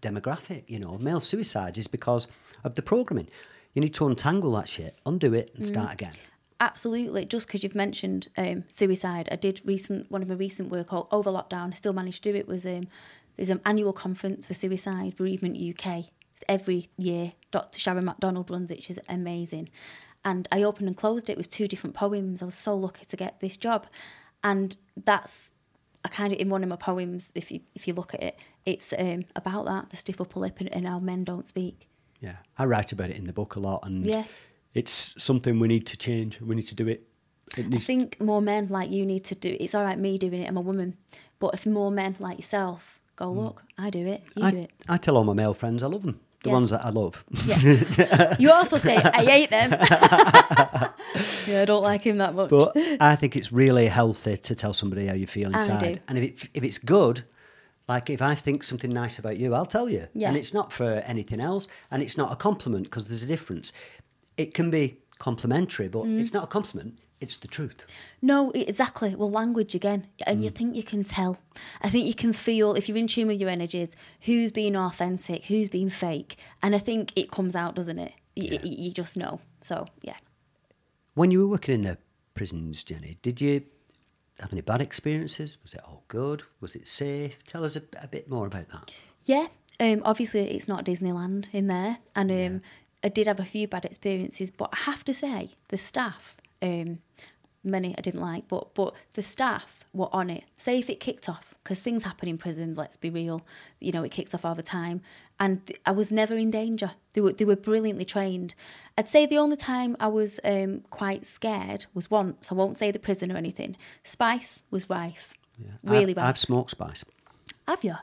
[0.00, 0.64] demographic.
[0.66, 2.26] You know, male suicides is because
[2.64, 3.28] of the programming.
[3.74, 5.92] You need to untangle that shit, undo it, and start mm.
[5.92, 6.14] again.
[6.60, 7.24] Absolutely.
[7.24, 11.30] Just because you've mentioned um, suicide, I did recent one of my recent work over
[11.30, 11.70] lockdown.
[11.72, 12.48] I still managed to do it.
[12.48, 12.88] Was um,
[13.36, 16.06] there's an annual conference for suicide bereavement UK.
[16.32, 17.32] It's every year.
[17.52, 17.78] Dr.
[17.78, 18.82] Sharon McDonnell runs it.
[18.82, 19.68] She's amazing.
[20.24, 22.42] And I opened and closed it with two different poems.
[22.42, 23.86] I was so lucky to get this job,
[24.42, 25.50] and that's
[26.04, 27.30] I kind of in one of my poems.
[27.36, 30.58] If you if you look at it, it's um, about that the stiff upper lip
[30.58, 31.88] and, and how men don't speak.
[32.20, 34.24] Yeah, I write about it in the book a lot, and Yeah.
[34.74, 36.40] It's something we need to change.
[36.40, 37.08] We need to do it.
[37.56, 40.42] It I think more men like you need to do It's all right, me doing
[40.42, 40.96] it, I'm a woman.
[41.38, 43.36] But if more men like yourself go, mm.
[43.36, 44.70] look, I do it, you do it.
[44.88, 46.20] I tell all my male friends I love them.
[46.42, 46.54] The Yeah.
[46.54, 47.24] ones that I love.
[47.46, 48.36] Yeah.
[48.38, 49.70] you also say, I hate them.
[51.48, 52.48] yeah, I don't like him that much.
[52.48, 56.00] But I think it's really healthy to tell somebody how you feel I inside.
[56.06, 57.24] And if it, if it's good,
[57.88, 60.06] like if I think something nice about you, I'll tell you.
[60.12, 60.28] Yeah.
[60.28, 63.72] And it's not for anything else, and it's not a compliment because there's a difference.
[64.38, 66.20] It can be complimentary, but Mm.
[66.20, 66.98] it's not a compliment.
[67.20, 67.82] It's the truth.
[68.22, 69.16] No, exactly.
[69.16, 70.06] Well, language again.
[70.24, 70.44] And Mm.
[70.44, 71.38] you think you can tell.
[71.82, 75.46] I think you can feel, if you're in tune with your energies, who's being authentic,
[75.46, 76.36] who's being fake.
[76.62, 78.14] And I think it comes out, doesn't it?
[78.36, 79.40] Y- y- you just know.
[79.60, 80.16] So, yeah.
[81.14, 81.98] When you were working in the
[82.34, 83.64] prisons, Jenny, did you
[84.38, 85.58] have any bad experiences?
[85.64, 86.44] Was it all good?
[86.60, 87.42] Was it safe?
[87.44, 88.92] Tell us a, a bit more about that.
[89.24, 89.48] Yeah,
[89.80, 92.62] um, obviously it's not Disneyland in there, and um,
[93.02, 96.98] I did have a few bad experiences, but I have to say the staff, um,
[97.62, 100.44] many I didn't like, but but the staff were on it.
[100.56, 102.76] Say if it kicked off, because things happen in prisons.
[102.76, 103.42] Let's be real,
[103.80, 105.00] you know it kicks off all the time,
[105.38, 106.92] and th- I was never in danger.
[107.12, 108.54] They were they were brilliantly trained.
[108.96, 112.50] I'd say the only time I was um, quite scared was once.
[112.50, 113.76] I won't say the prison or anything.
[114.02, 115.34] Spice was rife,
[115.84, 116.26] really I've, rife.
[116.26, 117.04] I've smoked spice.
[117.68, 117.94] have you?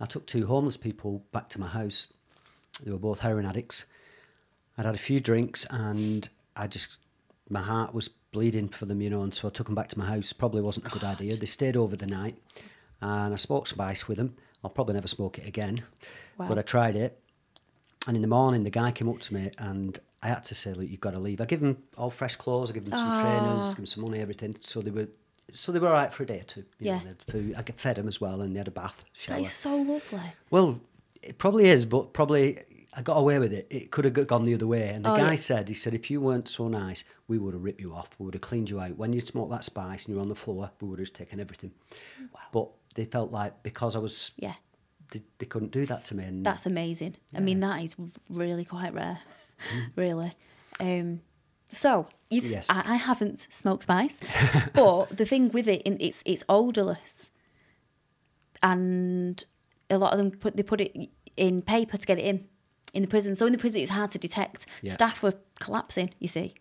[0.00, 2.08] I took two homeless people back to my house.
[2.82, 3.84] They were both heroin addicts.
[4.76, 6.98] I'd had a few drinks and I just,
[7.48, 9.98] my heart was bleeding for them, you know, and so I took them back to
[9.98, 10.32] my house.
[10.32, 11.36] Probably wasn't a good idea.
[11.36, 12.36] They stayed over the night
[13.00, 14.34] and I smoked spice with them.
[14.64, 15.82] I'll probably never smoke it again,
[16.38, 16.48] Wow.
[16.48, 17.20] but I tried it.
[18.06, 20.72] And in the morning, the guy came up to me and I had to say,
[20.72, 21.40] look, you've got to leave.
[21.40, 24.18] I give them all fresh clothes, I give them some trainers, give them some money,
[24.20, 24.56] everything.
[24.60, 25.06] So they were,
[25.52, 26.60] so they were all right for a day or two.
[26.80, 26.98] You Yeah.
[27.04, 27.54] Know, food.
[27.56, 29.36] I fed them as well and they had a bath, shower.
[29.36, 30.20] That is so lovely.
[30.50, 30.80] Well,
[31.28, 32.58] it probably is, but probably
[32.96, 33.66] I got away with it.
[33.70, 34.88] It could have gone the other way.
[34.90, 35.36] And the Oh, guy yeah.
[35.36, 38.10] said, he said, if you weren't so nice, we would have ripped you off.
[38.18, 38.96] We would have cleaned you out.
[38.96, 41.16] When you smoked that spice and you were on the floor, we would have just
[41.16, 41.72] taken everything.
[42.52, 44.54] But they felt like because I was, Yeah.
[45.10, 46.24] they, they couldn't do that to me.
[46.24, 47.16] And That's amazing.
[47.36, 47.96] I mean, that is
[48.30, 49.18] really quite rare,
[49.96, 50.32] really.
[50.78, 51.20] Um,
[51.68, 52.68] so you've, Yes.
[52.70, 54.18] I, I haven't smoked spice,
[54.72, 57.30] but the thing with it, it's it's odorless,
[58.62, 59.44] and
[59.90, 62.46] a lot of them put they put it in paper to get it in
[62.92, 63.34] in the prison.
[63.34, 64.66] So in the prison, it's hard to detect.
[64.82, 64.92] Yeah.
[64.92, 66.10] Staff were collapsing.
[66.20, 66.54] You see,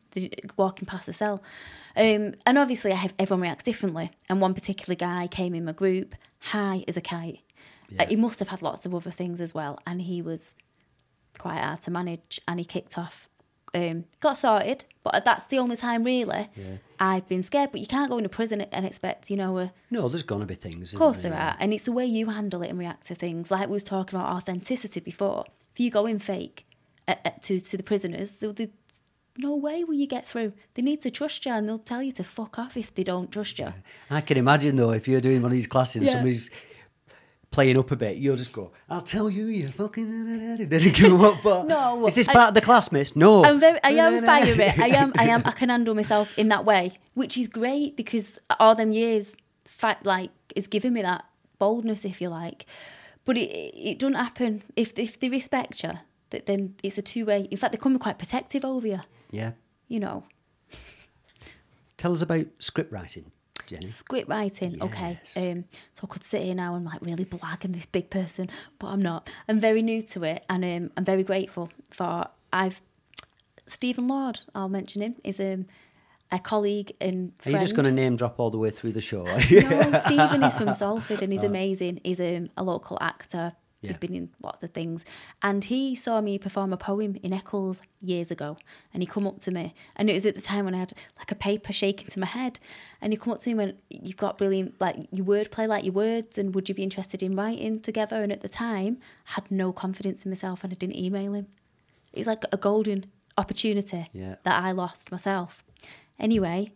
[0.58, 1.44] walking past the cell,
[1.96, 4.12] um, and obviously, I have, everyone reacts differently.
[4.30, 7.42] And one particular guy came in my group, high as a kite.
[8.00, 10.56] Uh, he must have had lots of other things as well, and he was
[11.38, 13.28] quite hard to manage and he kicked off.
[13.76, 16.78] Um, got sorted, but that's the only time really Yeah.
[17.00, 17.72] I've been scared.
[17.72, 20.46] But you can't go into prison and expect, you know, a, no, there's going to
[20.48, 20.94] be things.
[20.94, 23.50] of course there are, and it's the way you handle it and react to things.
[23.50, 25.46] Like we was talking about authenticity before.
[25.72, 26.68] If you go in fake
[27.08, 28.70] uh, uh, to to the prisoners, they'll, they,
[29.40, 30.54] no way will you get through.
[30.76, 33.32] They need to trust you, and they'll tell you to fuck off if they don't
[33.32, 33.74] trust you.
[34.12, 36.52] I can imagine though, if you're doing one of these classes and somebody's
[37.54, 41.38] playing up a bit, you'll just go, "I'll tell you, you fucking." Didn't give up.
[41.44, 43.16] But No, is this I- part of the class, miss?
[43.16, 43.44] No.
[43.46, 44.68] I'm very, I am fiery.
[44.70, 48.34] I am, I am, I can handle myself in that way, which is great because
[48.60, 49.36] all them years,
[50.04, 51.24] like, is giving me that
[51.60, 52.66] boldness, if you like.
[53.26, 53.50] But it,
[53.90, 55.92] it doesn't happen if if they respect you.
[56.32, 57.46] That then it's a two way.
[57.52, 59.00] In fact, they come quite protective over you.
[59.32, 59.52] Yeah.
[59.88, 60.24] You know,
[61.98, 63.32] Tell us about script writing,
[63.68, 63.86] Jenny.
[63.86, 64.82] script writing.
[64.82, 68.10] Okay, um, so I could sit here now and like really blag and this big
[68.10, 68.50] person,
[68.80, 69.30] but I'm not.
[69.48, 72.28] I'm very new to it, and um, I'm very grateful for.
[72.52, 72.80] I've
[73.66, 74.40] Stephen Lord.
[74.54, 75.16] I'll mention him.
[75.24, 75.66] Is um,
[76.32, 79.02] a colleague and Are you just going to name drop all the way through the
[79.02, 79.24] show?
[79.24, 79.38] no,
[80.06, 82.02] Stephen is from Salford and he's amazing.
[82.04, 83.54] He's um, a local actor.
[83.84, 83.90] Yeah.
[83.90, 85.04] He's been in lots of things.
[85.42, 88.58] And he saw me perform a poem in Eccles years ago.
[88.94, 89.76] And he come up to me.
[89.96, 92.26] And it was at the time when I had like a paper shaking to my
[92.26, 92.60] head.
[93.02, 95.84] And he come up to me and went, You've got brilliant, like your wordplay, like
[95.86, 96.38] your words.
[96.38, 98.24] And would you be interested in writing together?
[98.24, 101.48] And at the time, I had no confidence in myself and I didn't email him.
[102.14, 104.36] It was like a golden opportunity Yeah.
[104.44, 105.64] that I lost myself.
[106.20, 106.72] Anyway,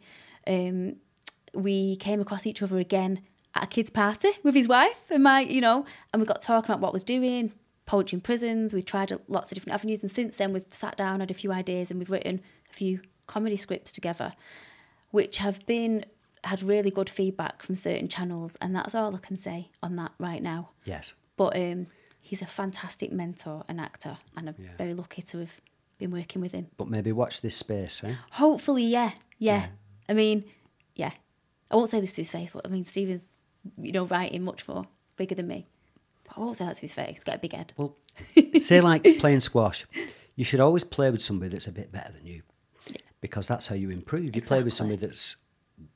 [0.47, 0.95] um,
[1.53, 3.21] we came across each other again
[3.57, 6.71] at a kids' party with his wife and my, you know, and we got talking
[6.71, 7.51] about what was doing,
[7.85, 8.73] poetry in prisons.
[8.73, 11.51] We tried lots of different avenues, and since then we've sat down, had a few
[11.51, 14.33] ideas, and we've written a few comedy scripts together,
[15.11, 16.05] which have been
[16.43, 20.11] had really good feedback from certain channels, and that's all I can say on that
[20.19, 20.69] right now.
[20.85, 21.13] yes.
[21.35, 21.87] But um,
[22.19, 24.69] he's a fantastic mentor and actor, and I'm Yeah.
[24.77, 25.51] very lucky to have
[25.99, 26.67] been working with him.
[26.77, 28.13] But maybe watch this space, eh?
[28.31, 29.57] Hopefully, yeah, yeah.
[29.61, 29.67] Yeah.
[30.09, 30.45] I mean,
[30.95, 31.11] yeah.
[31.69, 33.25] I won't say this to his face, but I mean, Stephen's,
[33.81, 34.85] you know, writing much more
[35.17, 35.67] bigger than me.
[36.23, 37.15] But I won't say that to his face.
[37.15, 37.73] He's got a big head.
[37.77, 37.95] Well,
[38.59, 39.85] say like playing squash,
[40.35, 42.41] you should always play with somebody that's a bit better than you,
[43.21, 44.35] because that's how you improve.
[44.35, 45.35] You play with somebody that's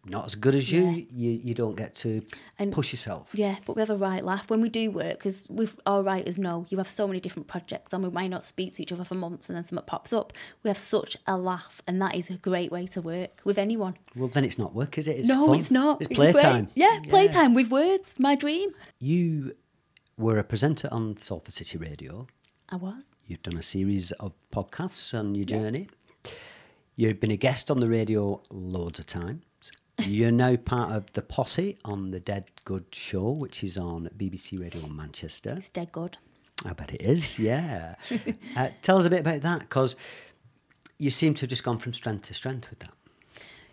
[0.05, 1.03] not as good as you, Yeah.
[1.15, 2.21] you you don't get to
[2.59, 3.29] And- push yourself.
[3.33, 6.37] Yeah, but we have a right laugh when we do work because with our writers
[6.37, 9.03] know you have so many different projects and we might not speak to each other
[9.03, 10.33] for months and then something pops up.
[10.63, 13.95] We have such a laugh, and that is a great way to work with anyone.
[14.15, 15.17] Well, then it's not work, is it?
[15.19, 15.59] It's no, fun.
[15.59, 16.01] it's not.
[16.01, 16.67] It's playtime.
[16.75, 18.15] Yeah, playtime with words.
[18.19, 18.71] My dream.
[18.99, 19.55] You
[20.17, 22.27] were a presenter on Salford City Radio.
[22.69, 23.03] I was.
[23.25, 25.87] You've done a series of podcasts on your journey.
[26.95, 29.41] You've been a guest on the radio loads of times.
[29.99, 34.59] You're now part of the posse on the Dead Good Show, which is on BBC
[34.59, 35.53] Radio Manchester.
[35.57, 36.17] It's dead good.
[36.65, 37.95] I bet it is, yeah.
[38.57, 39.95] uh, tell us a bit about that, because
[40.97, 42.93] you seem to have just gone from strength to strength with that.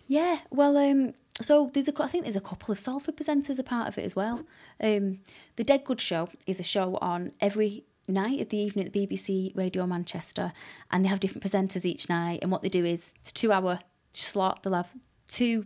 [0.07, 3.63] Yeah, well, um, so there's a, I think there's a couple of Salford presenters a
[3.63, 4.45] part of it as well.
[4.81, 5.19] Um,
[5.55, 9.05] the Dead Good Show is a show on every night at the evening at the
[9.05, 10.51] BBC Radio Manchester,
[10.91, 12.39] and they have different presenters each night.
[12.41, 13.79] And what they do is it's a two-hour
[14.13, 14.63] slot.
[14.63, 14.91] They'll have
[15.27, 15.65] two.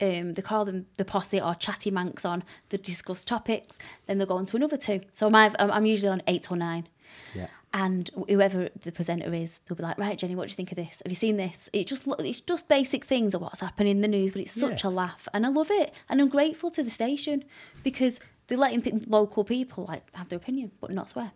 [0.00, 2.42] Um, they call them the posse or chatty Mancs on.
[2.70, 3.78] They discuss topics.
[4.06, 5.00] Then they'll go on to another two.
[5.12, 6.88] So my, I'm I'm usually on eight or nine.
[7.34, 7.48] Yeah.
[7.72, 10.76] And whoever the presenter is, they'll be like, "Right, Jenny, what do you think of
[10.76, 11.00] this?
[11.04, 14.08] Have you seen this?" It just it's just basic things of what's happening in the
[14.08, 14.90] news, but it's such Yeah.
[14.90, 17.44] a laugh, and I love it, and I'm grateful to the station
[17.84, 21.30] because they're letting local people like have their opinion, but not swear.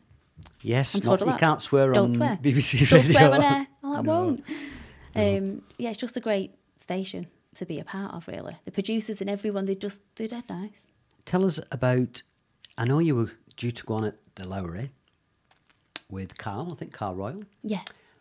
[0.63, 2.39] Yes, I'm not, you can't swear Don't on swear.
[2.43, 3.13] BBC Don't Radio.
[3.13, 3.67] swear on air.
[3.85, 4.13] Oh, I No.
[4.25, 4.45] won't.
[5.15, 8.27] Um, yeah, it's just a great station to be a part of.
[8.29, 10.89] Really, the producers and everyone, they just they're dead nice.
[11.25, 12.23] Tell us about.
[12.77, 14.91] I know you were due to go on at the Lowry
[16.11, 16.71] with Carl.
[16.73, 17.81] I think Carl Royal, Yeah,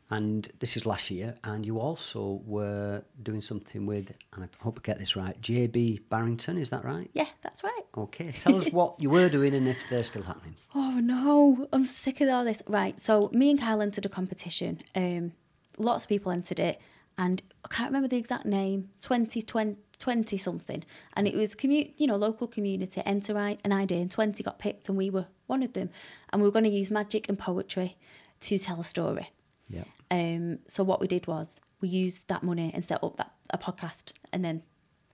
[0.10, 4.80] And this is last year, and you also were doing something with, and I hope
[4.80, 7.10] I get this right, JB Barrington, is that right?
[7.14, 7.82] Yeah, that's right.
[7.98, 10.56] Okay, tell us what you were doing and if they're still happening.
[10.76, 12.62] Oh no, I'm sick of all this.
[12.68, 14.80] Right, so me and Kyle entered a competition.
[14.96, 15.32] Um,
[15.80, 16.80] lots of people entered it,
[17.18, 18.90] and I can't remember the exact name.
[19.02, 20.84] 20, 20, 20 something,
[21.16, 23.02] and it was commu- you know, local community.
[23.06, 25.90] Enter an idea, and twenty got picked, and we were one of them.
[26.32, 27.98] And we were going to use magic and poetry
[28.42, 29.30] to tell a story.
[29.70, 29.86] Yeah.
[30.12, 33.58] Um, so what we did was we used that money and set up that a
[33.58, 34.64] podcast, and then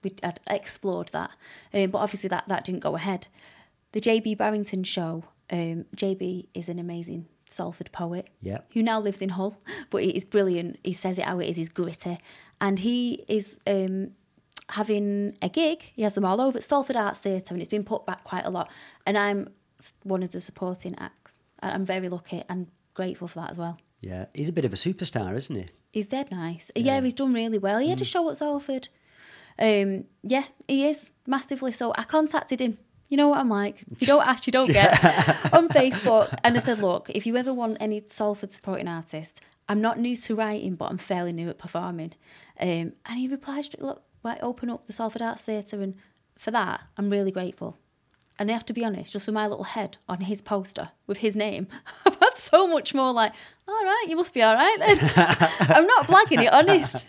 [0.04, 0.16] we
[0.48, 1.32] explored that.
[1.74, 3.28] Um, but obviously that that didn't go ahead.
[3.92, 5.26] The JB Barrington show.
[5.52, 8.30] Um, JB is an amazing Salford poet.
[8.42, 8.60] Yeah.
[8.74, 9.58] Who now lives in Hull,
[9.90, 10.80] but he is brilliant.
[10.84, 11.56] He says it how it is.
[11.58, 12.18] He's gritty,
[12.62, 14.12] and he is um,
[14.70, 15.82] having a gig.
[15.96, 18.46] He has them all over at Salford Arts Theatre, and it's been put back quite
[18.46, 18.70] a lot.
[19.06, 19.50] And I'm
[20.04, 21.34] one of the supporting acts.
[21.62, 23.78] I'm very lucky and grateful for that as well.
[24.02, 24.26] Yeah.
[24.34, 25.68] He's a bit of a superstar, isn't he?
[25.92, 26.70] He's dead nice.
[26.76, 27.80] Yeah, he's done really well.
[27.80, 28.90] He had a show at Salford.
[29.58, 31.72] Um, yeah, he is massively.
[31.72, 32.78] So I contacted him.
[33.10, 33.84] You know what I'm like.
[33.91, 34.91] If you don't ask, you don't get.
[35.54, 39.82] on Facebook, and I said, look, if you ever want any Salford supporting artist, I'm
[39.82, 42.13] not new to writing, but I'm fairly new at performing.
[42.60, 45.95] Um, and he replied, look, like open up the Salford Arts Theatre, and
[46.38, 47.78] for that, I'm really grateful.
[48.38, 51.17] And I have to be honest, just with my little head on his poster with
[51.17, 51.67] his name,
[52.06, 53.34] I've had so much more like,
[53.67, 54.98] all right, you must be all right then.
[55.60, 57.06] I'm not blagging it, honest.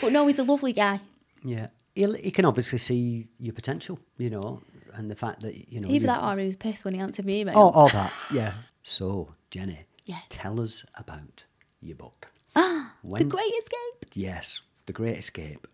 [0.00, 1.00] but no, he's a lovely guy.
[1.44, 1.68] Yeah.
[1.94, 4.62] He'll, he can obviously see your potential, you know,
[4.94, 5.88] and the fact that, you know.
[5.88, 7.54] Either you- that or he was pissed when he answered me email.
[7.58, 8.12] Oh, all that.
[8.32, 8.52] Yeah.
[8.82, 10.24] So, Jenny, Yes.
[10.28, 11.44] tell us about
[11.80, 12.28] your book.
[12.56, 14.10] Ah when, The Great Escape.
[14.14, 15.66] Yes, The Great Escape.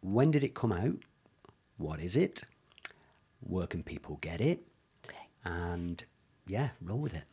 [0.00, 0.96] When did it come out?
[1.78, 2.42] What is it?
[3.40, 4.66] Where can people get it?
[5.06, 5.26] Okay.
[5.44, 6.02] And
[6.46, 7.24] yeah, roll with it.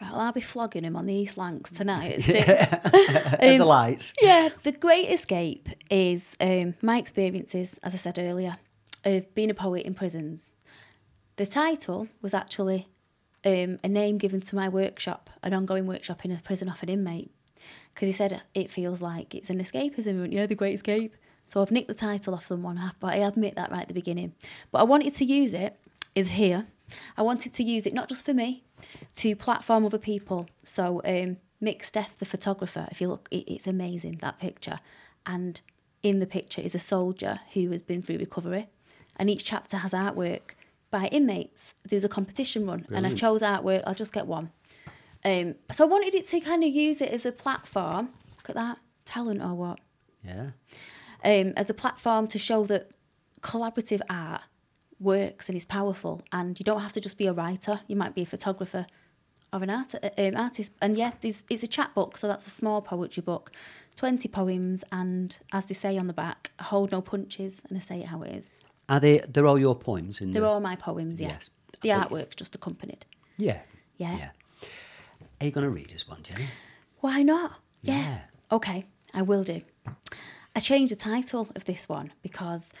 [0.00, 2.14] Right, well, I'll be flogging him on the East Lancs tonight.
[2.14, 3.38] at six.
[3.40, 4.12] The lights.
[4.20, 8.56] yeah, The Great Escape is um, my experiences, as I said earlier,
[9.04, 10.54] of being a poet in prisons.
[11.36, 12.88] The title was actually
[13.44, 16.88] um, a name given to my workshop, an ongoing workshop in a prison off an
[16.88, 17.30] inmate,
[17.92, 20.20] because he said it feels like it's an escapism.
[20.20, 21.14] Went, yeah, The Great Escape.
[21.46, 24.32] So I've nicked the title off someone, but I admit that right at the beginning.
[24.72, 25.78] But I wanted to use it,
[26.14, 26.66] is here.
[27.16, 28.64] I wanted to use it not just for me,
[29.16, 30.48] to platform other people.
[30.62, 34.80] So um, Mick Steph, the photographer, if you look, it, it's amazing, that picture.
[35.26, 35.60] And
[36.02, 38.68] in the picture is a soldier who has been through recovery.
[39.16, 40.54] And each chapter has artwork
[40.90, 41.74] by inmates.
[41.88, 43.82] There was a competition run, and I chose artwork.
[43.86, 44.50] I'll just get one.
[45.24, 48.10] Um, so I wanted it to kind of use it as a platform.
[48.36, 49.80] Look at that talent or what?
[50.24, 50.50] Yeah.
[51.24, 52.90] um, as a platform to show that
[53.42, 54.42] collaborative art
[55.00, 56.22] works and is powerful.
[56.32, 58.86] And you don't have to just be a writer, you might be a photographer
[59.52, 60.72] or an art, um, artist.
[60.80, 63.52] And yeah, there's, it's a chat book, so that's a small poetry book.
[63.96, 68.00] 20 poems, and as they say on the back, hold no punches and I say
[68.00, 68.50] it how it is.
[68.88, 70.20] Are they, they're all your poems?
[70.20, 71.28] In They're the, all my poems, yeah.
[71.28, 71.50] Yes.
[71.80, 73.06] The thought- artwork's just accompanied.
[73.36, 73.60] Yeah.
[73.96, 74.16] Yeah.
[74.16, 74.30] Yeah.
[75.40, 76.46] Are you going to read us one, Jenny?
[77.00, 77.60] Why not?
[77.82, 78.20] Yeah.
[78.52, 79.62] Okay, I will do.
[80.56, 82.72] I changed the title of this one because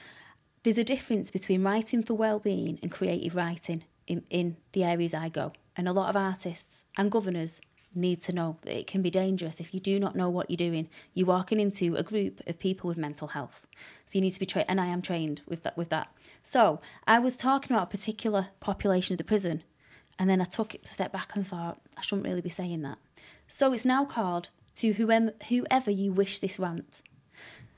[0.62, 5.28] there's a difference between writing for well-being and creative writing in, in the areas I
[5.28, 5.52] go.
[5.76, 7.60] And a lot of artists and governors
[7.96, 10.56] need to know that it can be dangerous if you do not know what you're
[10.56, 10.88] doing.
[11.14, 13.66] You're walking into a group of people with mental health.
[14.06, 15.76] So you need to be trained, and I am trained with that.
[15.76, 16.08] With that,
[16.42, 19.62] so I was talking about a particular population of the prison,
[20.18, 22.82] and then I took it a step back and thought I shouldn't really be saying
[22.82, 22.98] that.
[23.48, 27.02] So it's now called to whoever whoever you wish this rant.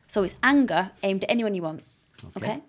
[0.09, 1.83] So it's anger aimed at anyone you want.
[2.37, 2.52] Okay.
[2.52, 2.62] okay?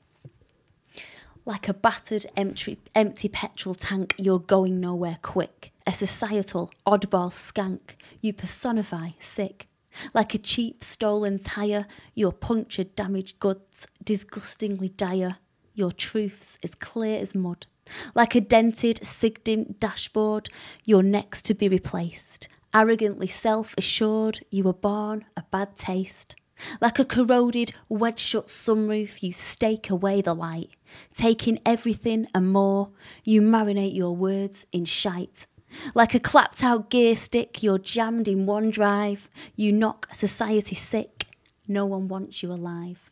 [1.46, 5.72] Like a battered empty, empty petrol tank, you're going nowhere quick.
[5.88, 9.70] A societal oddball skank, you personify sick.
[10.14, 15.38] Like a cheap stolen tyre, your punctured damaged goods, disgustingly dire.
[15.76, 17.68] Your truths as clear as mud.
[18.14, 20.50] Like a dented, sigdim dashboard,
[20.84, 22.50] you're next to be replaced.
[22.74, 26.36] Arrogantly self assured, you were born a bad taste.
[26.82, 30.72] Like a corroded, wedge shut sunroof, you stake away the light.
[31.14, 32.90] Taking everything and more,
[33.24, 35.48] you marinate your words in shite.
[35.94, 39.30] Like a clapped out gear stick, you're jammed in one drive.
[39.56, 41.26] You knock society sick.
[41.68, 43.10] No one wants you alive.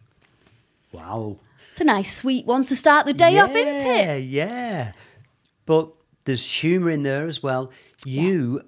[0.91, 1.37] Wow.
[1.71, 4.19] It's a nice, sweet one to start the day off, isn't Yeah, it?
[4.21, 4.45] yeah.
[4.45, 4.91] Yeah.
[5.65, 5.93] But
[6.25, 7.71] there's humour in there as well.
[8.05, 8.61] You,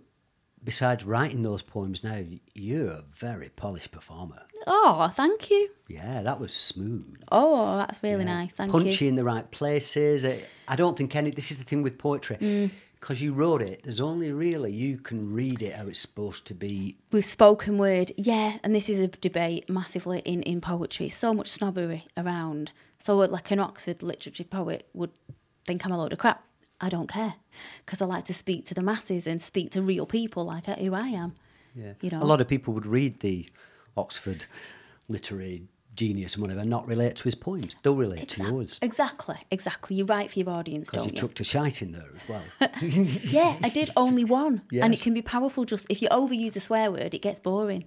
[0.64, 2.22] besides writing those poems now,
[2.54, 4.42] you're a very polished performer.
[4.66, 5.70] Oh, thank you.
[5.88, 7.16] Yeah, that was smooth.
[7.32, 8.34] Oh, that's really Yeah.
[8.44, 8.52] nice.
[8.52, 8.92] Thank Punchy you.
[8.92, 10.26] Punchy in the right places.
[10.26, 11.32] I- I don't think any.
[11.32, 12.36] This is the thing with poetry.
[12.42, 12.72] Mm.
[13.00, 16.54] Because you wrote it, there's only really you can read it how it's supposed to
[16.54, 16.98] be.
[17.12, 21.10] with spoken word, yeah, and this is a debate massively in, in poetry.
[21.10, 22.72] So much snobbery around.
[23.00, 25.12] So, uh, like an Oxford literature poet would
[25.66, 26.44] think I'm a load of crap.
[26.80, 27.36] I don't care
[27.80, 30.76] because I like to speak to the masses and speak to real people like uh,
[30.76, 31.36] who I am.
[31.76, 31.94] Yeah.
[32.02, 33.48] You know, A lot of people would read the
[33.96, 34.46] Oxford
[35.08, 35.64] literary
[35.98, 37.76] genius and whatever, not relate to his poems.
[37.84, 38.80] They'll relate to yours.
[38.82, 39.98] exactly, exactly.
[39.98, 41.28] You write for your audience, don't you Because you?
[41.28, 42.44] chucked a shite in there as well.
[42.82, 45.66] yeah, I did only one, and it can be powerful.
[45.66, 47.86] Just if you overuse a swear word, it gets boring.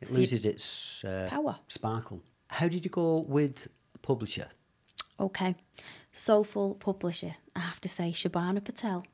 [0.00, 1.56] it loses its uh, Power.
[1.68, 2.22] sparkle.
[2.48, 3.68] How did you go with
[4.02, 4.48] publisher?
[5.18, 5.54] Okay.
[6.12, 7.34] Soulful publisher.
[7.54, 9.04] I have to say, Shabana Patel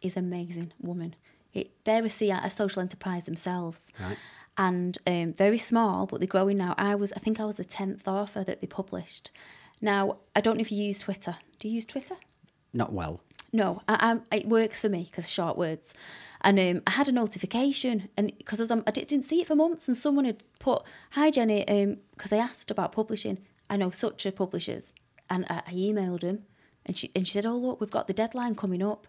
[0.00, 1.14] is amazing woman.
[1.54, 3.90] It, they're a, CI, a social enterprise themselves.
[4.00, 4.16] Right.
[4.56, 6.74] And um, very small, but they're growing now.
[6.76, 9.30] I was, I think I was the 10th author that they published.
[9.80, 11.36] Now, I don't know if you use Twitter.
[11.58, 12.16] Do you use Twitter?
[12.72, 13.22] Not well.
[13.54, 15.92] No, I, I, it works for me because short words.
[16.40, 19.46] And um, I had a notification, and because I, was on- I didn't see it
[19.46, 21.64] for months, and someone had put, "Hi Jenny,"
[22.16, 23.38] because I asked about publishing.
[23.68, 24.94] I know such a publishers,
[25.28, 26.44] and I, I emailed him,
[26.86, 29.06] and she and she said, "Oh look, we've got the deadline coming up.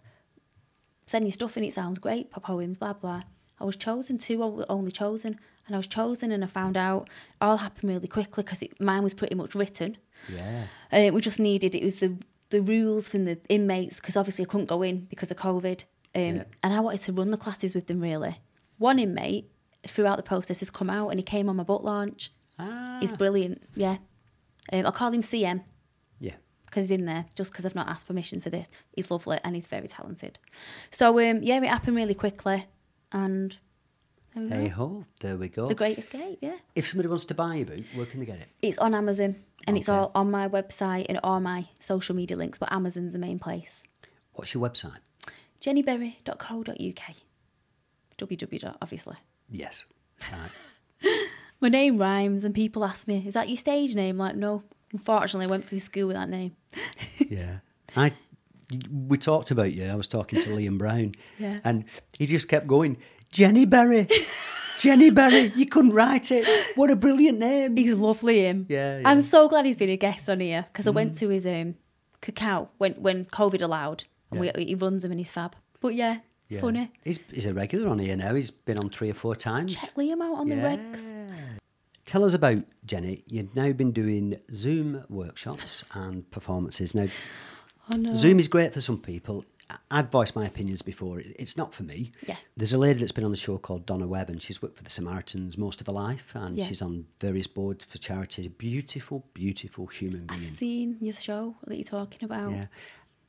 [1.08, 1.64] Send your stuff in.
[1.64, 2.30] It sounds great.
[2.32, 3.22] Poems, blah blah."
[3.64, 7.10] I was chosen, two only chosen, and I was chosen, and I found out
[7.42, 9.98] all happened really quickly because mine was pretty much written.
[10.32, 10.66] Yeah.
[10.92, 12.18] Uh, we just needed it was the
[12.50, 15.84] the rules from the inmates because obviously I couldn't go in because of COVID,
[16.14, 16.44] um, Yeah.
[16.62, 18.00] and I wanted to run the classes with them.
[18.02, 18.36] Really,
[18.78, 19.50] one inmate
[19.88, 22.32] throughout the process has come out and he came on my book launch.
[22.60, 22.98] Ah.
[23.02, 23.64] He's brilliant.
[23.76, 23.98] Yeah,
[24.74, 25.64] um, I'll call him CM
[26.20, 26.36] Yeah.
[26.68, 28.68] because he's in there just because I've not asked permission for this.
[28.96, 30.38] He's lovely and he's very talented.
[30.92, 32.66] So um, yeah, it happened really quickly,
[33.14, 33.56] and
[34.36, 34.74] there we Hey go.
[34.76, 35.68] ho, there we go.
[35.68, 36.40] The Great Escape.
[36.42, 36.56] Yeah.
[36.76, 38.48] If somebody wants to buy your book, where can they get it?
[38.62, 39.36] It's on Amazon
[39.68, 39.96] and it's Okay.
[39.98, 43.84] all on my website and all my social media links, but Amazon's the main place.
[44.34, 44.98] What's your website?
[45.62, 47.16] jennyberry.co.uk.
[48.18, 48.76] www.
[48.82, 49.16] obviously.
[49.50, 49.86] Yes.
[50.32, 51.28] Right.
[51.62, 54.18] My name rhymes and people ask me, is that your stage name?
[54.18, 54.64] Like, no.
[54.92, 56.56] Unfortunately, I went through school with that name.
[57.18, 57.60] yeah.
[57.96, 58.12] I
[58.92, 59.86] we talked about you.
[59.86, 61.14] I was talking to Liam Brown.
[61.40, 61.60] Yeah.
[61.64, 61.86] And
[62.18, 62.98] he just kept going,
[63.32, 64.08] Jenny Berry.
[64.80, 66.48] Jenny Berry, you couldn't write it.
[66.76, 67.76] What a brilliant name.
[67.78, 68.66] He's lovely, him.
[68.70, 71.46] Yeah, I'm so glad he's been a guest on here because I went to his
[71.46, 71.76] um,
[72.22, 74.52] cacao when, when COVID allowed and Yeah.
[74.56, 75.56] we, he runs them and he's fab.
[75.80, 76.18] But yeah,
[76.50, 76.62] Yeah.
[76.62, 76.92] funny.
[77.04, 78.34] He's, he's a regular on here now.
[78.34, 79.80] He's been on three or four times.
[79.80, 81.30] Check Liam out on the regs.
[82.06, 83.24] Tell us about Jenny.
[83.28, 86.94] You've now been doing Zoom workshops and performances.
[86.94, 87.06] Now,
[87.92, 88.14] Oh no.
[88.16, 89.46] Zoom is great for some people.
[89.90, 91.20] I've voiced my opinions before.
[91.26, 92.10] It's not for me.
[92.28, 92.36] Yeah.
[92.56, 94.84] There's a lady that's been on the show called Donna Webb, and she's worked for
[94.84, 96.66] the Samaritans most of her life, and Yeah.
[96.66, 98.48] she's on various boards for charity.
[98.50, 100.42] Beautiful, beautiful human being.
[100.42, 102.52] I've seen your show that you're talking about.
[102.52, 102.66] Yeah.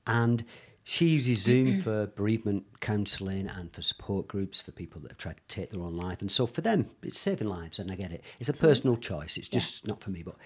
[0.07, 0.45] And
[0.83, 5.37] she uses Zoom for bereavement counselling and for support groups for people that have tried
[5.39, 6.21] to take their own life.
[6.21, 8.23] And so for them, it's saving lives, and I get it.
[8.39, 9.39] It's a personal choice.
[9.39, 10.23] It's just not for me.
[10.23, 10.37] But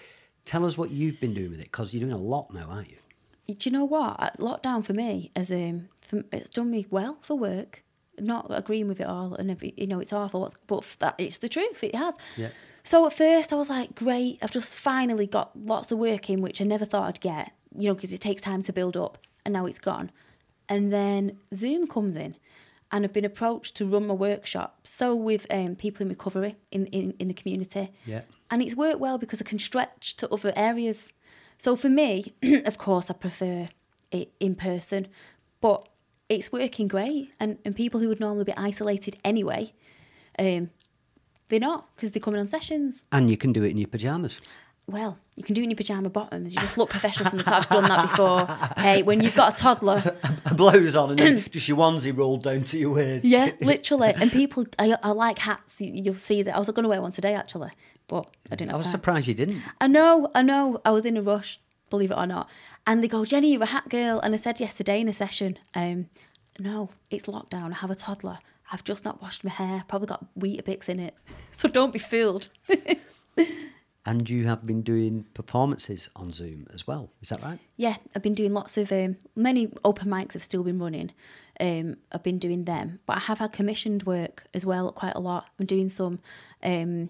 [0.45, 2.89] tell us what you've been doing with it, because you're doing a lot now, aren't
[2.89, 2.97] you?
[3.55, 7.17] Do you know what Uh, lockdown for me as um for, it's done me well
[7.21, 7.83] for work
[8.19, 11.37] not agreeing with it all and every, you know it's awful what's but that it's
[11.39, 12.49] the truth it has Yeah.
[12.83, 16.41] so at first i was like great i've just finally got lots of work in
[16.41, 19.17] which i never thought i'd get you know because it takes time to build up
[19.45, 20.11] and now it's gone
[20.67, 22.35] and then zoom comes in
[22.91, 26.87] and i've been approached to run my workshop so with um, people in recovery in,
[26.87, 28.21] in, in the community Yeah.
[28.51, 31.09] and it's worked well because I can stretch to other areas.
[31.59, 32.33] So for me,
[32.65, 33.69] of course, I prefer
[34.11, 35.07] it in person,
[35.61, 35.87] but
[36.29, 37.31] it's working great.
[37.39, 39.73] And, and people who would normally be isolated anyway,
[40.39, 40.71] um,
[41.49, 43.03] they're not because they're coming on sessions.
[43.11, 44.39] And you can do it in your pyjamas.
[44.87, 46.55] Well, you can do it in your pajama bottoms.
[46.55, 47.61] You just look professional from the top.
[47.63, 48.81] I've done that before.
[48.83, 50.01] Hey, when you've got a toddler,
[50.45, 53.23] A blouse on and then just your onesie rolled down to your waist.
[53.23, 54.13] yeah, literally.
[54.15, 55.79] And people, I, I like hats.
[55.79, 56.55] You, you'll see that.
[56.55, 57.69] I was going to wear one today actually,
[58.09, 58.91] but I didn't I was time.
[58.91, 59.61] surprised you didn't.
[59.79, 60.81] I know, I know.
[60.83, 62.49] I was in a rush, believe it or not.
[62.85, 64.19] And they go, Jenny, you're a hat girl.
[64.19, 66.07] And I said yesterday in a session, um,
[66.59, 67.71] no, it's lockdown.
[67.71, 68.39] I have a toddler.
[68.71, 69.83] I've just not washed my hair.
[69.87, 71.15] Probably got Weetabix in it.
[71.51, 72.49] So don't be fooled.
[74.05, 77.11] And you have been doing performances on Zoom as well.
[77.21, 77.59] Is that right?
[77.77, 81.11] yeah, I've been doing lots of, um, many open mics have still been running.
[81.59, 82.99] Um, I've been doing them.
[83.05, 85.49] But I have had commissioned work as well, quite a lot.
[85.59, 86.19] I'm doing some
[86.63, 87.09] um,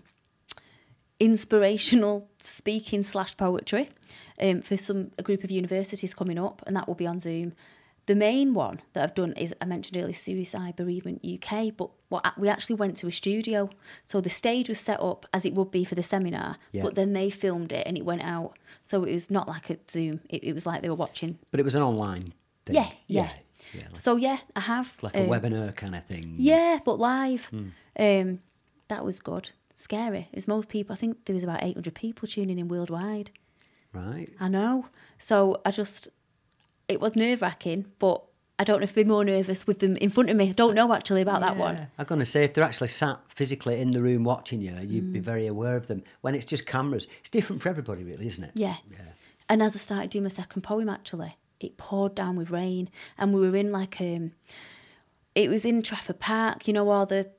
[1.19, 3.89] inspirational speaking slash poetry
[4.41, 7.53] um, for some a group of universities coming up, and that will be on Zoom.
[8.05, 12.23] The main one that I've done is I mentioned earlier Suicide Bereavement UK, but what
[12.39, 13.69] we actually went to a studio,
[14.03, 16.81] so the stage was set up as it would be for the seminar, Yeah.
[16.83, 19.77] but then they filmed it and it went out, so it was not like a
[19.91, 20.21] Zoom.
[20.29, 22.23] It, it was like they were watching But it was an online
[22.65, 22.77] thing.
[22.77, 23.29] yeah, yeah.
[23.75, 24.95] Yeah, like, So yeah, I have.
[25.03, 26.35] like a um, webinar kind of thing.
[26.39, 27.45] Yeah, but live.
[27.47, 27.67] Hmm.
[27.99, 28.39] Um,
[28.87, 29.51] that was good.
[29.79, 30.27] Scary.
[30.33, 33.31] As most people, I think there was about 800 people tuning in worldwide.
[33.93, 34.27] Right.
[34.39, 34.87] I know.
[35.17, 36.09] So I just,
[36.89, 38.21] it was nerve wracking, but
[38.59, 40.49] I don't know if I'd be more nervous with them in front of me.
[40.49, 41.87] I don't know actually about that one.
[41.97, 45.05] I'm going to say if they're actually sat physically in the room watching you, you'd
[45.05, 45.13] Hmm.
[45.13, 46.03] be very aware of them.
[46.21, 48.51] When it's just cameras, it's different for everybody, really, isn't it?
[48.55, 48.75] Yeah.
[48.91, 48.97] Yeah.
[49.47, 53.33] And as I started doing my second poem, actually, it poured down with rain, and
[53.33, 54.33] we were in like um,
[55.35, 56.67] it was in Trafford Park.
[56.67, 57.31] You know all the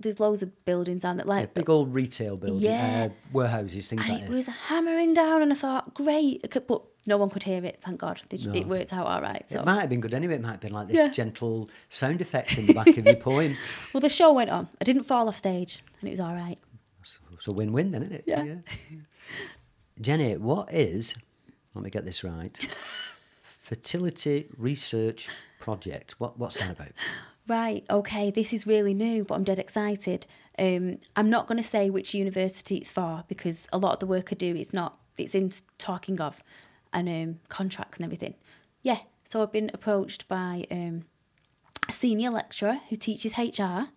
[0.00, 3.08] there's loads of buildings down that Yeah, like big old retail building, Yeah.
[3.10, 4.36] uh, warehouses, things and like it this.
[4.36, 7.80] was hammering down, and I thought, great, but no one could hear it.
[7.84, 8.54] Thank God, it, No.
[8.54, 9.44] it worked out all right.
[9.50, 9.60] So.
[9.60, 10.34] It might have been good anyway.
[10.34, 11.08] It might have been like this Yeah.
[11.08, 13.56] gentle sound effect in the back of your poem.
[13.92, 14.68] Well, the show went on.
[14.80, 16.58] I didn't fall off stage, and it was all right.
[17.38, 18.24] So a win-win then, isn't it?
[18.26, 18.54] Yeah.
[20.00, 21.14] Jenny, what is,
[21.74, 22.58] let me get this right,
[23.42, 25.28] fertility research
[25.60, 26.14] project?
[26.18, 26.92] What, what's that about?
[27.46, 30.26] Right, okay, this is really new, but I'm dead excited.
[30.58, 34.06] Um, I'm not going to say which university it's for because a lot of the
[34.06, 36.42] work I do is not, it's in talking of
[36.92, 38.34] and um, contracts and everything.
[38.82, 41.02] Yeah, so I've been approached by um,
[41.88, 43.88] a senior lecturer who teaches HR,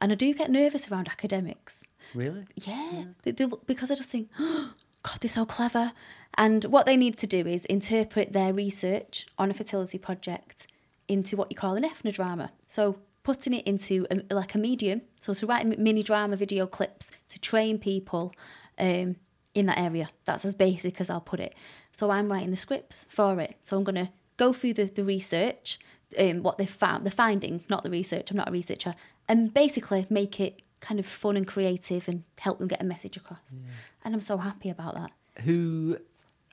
[0.00, 1.82] and I do get nervous around academics.
[2.14, 2.44] Really?
[2.56, 4.72] Yeah, They- they because I just think, oh,
[5.02, 5.92] God, they're so clever.
[6.36, 10.66] And what they need to do is interpret their research on a fertility project
[11.10, 12.50] into what you call an ethnodrama.
[12.66, 17.10] So putting it into a, like a medium, so to write mini drama video clips
[17.28, 18.32] to train people
[18.78, 19.16] um,
[19.54, 20.08] in that area.
[20.24, 21.54] That's as basic as I'll put it.
[21.92, 23.56] So I'm writing the scripts for it.
[23.64, 25.78] So I'm going to go through the, the research,
[26.18, 28.30] um, what they found, the findings, not the research.
[28.30, 28.94] I'm not a researcher,
[29.28, 33.16] and basically make it kind of fun and creative and help them get a message
[33.16, 33.56] across.
[34.02, 35.10] And I'm so happy about that.
[35.44, 35.98] Who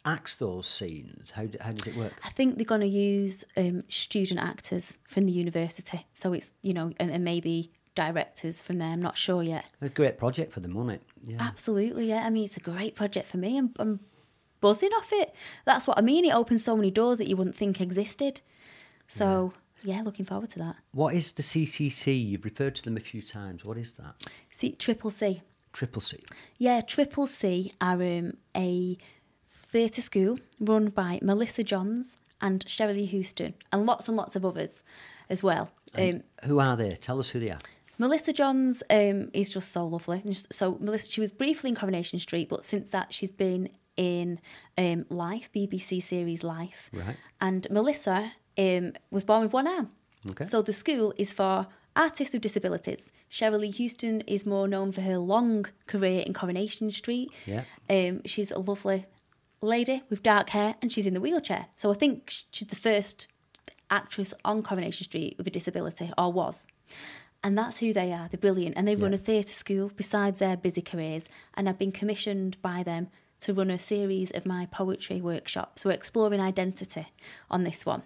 [0.08, 1.32] acts those scenes?
[1.32, 2.14] How, how does it work?
[2.24, 6.05] I think they're going to use um, student actors from the university.
[6.14, 8.89] So it's, you know, and, and maybe directors from there.
[8.89, 9.72] I'm not sure yet.
[9.82, 11.32] A great project for them, wasn't it?
[11.32, 11.38] Yeah.
[11.39, 12.26] Absolutely, yeah.
[12.26, 13.58] I mean, it's a great project for me.
[13.58, 13.99] I'm, I'm
[14.62, 15.36] buzzing off it.
[15.66, 16.24] That's what I mean.
[16.24, 18.41] It opens so many doors that you wouldn't think existed.
[19.08, 19.53] So,
[19.84, 20.76] yeah, looking forward to that.
[20.91, 22.30] What is the CCC?
[22.30, 23.66] You've referred to them a few times.
[23.66, 24.24] What is that?
[24.51, 25.41] See, Triple C.
[25.74, 26.20] Triple C.
[26.58, 28.97] Yeah, Triple C are um, a
[29.78, 34.82] theatre school run by Melissa Johns and Cherylee Houston, and lots and lots of others
[35.30, 35.69] as well.
[35.95, 36.95] Um, Who are they?
[36.95, 37.59] Tell us who they are.
[37.99, 40.23] Melissa Johns um, is just so lovely.
[40.49, 44.39] So Melissa, she was briefly in Coronation Street, but since that she's been in
[44.80, 46.89] um, Life, BBC series Life.
[46.91, 47.15] Right.
[47.39, 49.91] And Melissa um, was born with one arm.
[50.32, 50.43] Okay.
[50.43, 53.11] So the school is for artists with disabilities.
[53.30, 57.30] Cherylee Houston is more known for her long career in Coronation Street.
[57.45, 57.63] Yeah.
[57.88, 59.05] Um, she's a lovely
[59.68, 61.68] lady with dark hair and she's in the wheelchair.
[61.76, 63.28] So I think she's the first
[63.89, 66.68] actress on Coronation Street with a disability, or was.
[67.43, 68.28] And that's who they are.
[68.30, 68.76] They're brilliant.
[68.78, 69.18] And they run Yeah.
[69.18, 71.26] a theatre school besides their busy careers.
[71.53, 73.09] And I've been commissioned by them
[73.41, 75.86] to run a series of my poetry workshops.
[75.86, 77.07] We're exploring identity
[77.51, 78.01] on this one.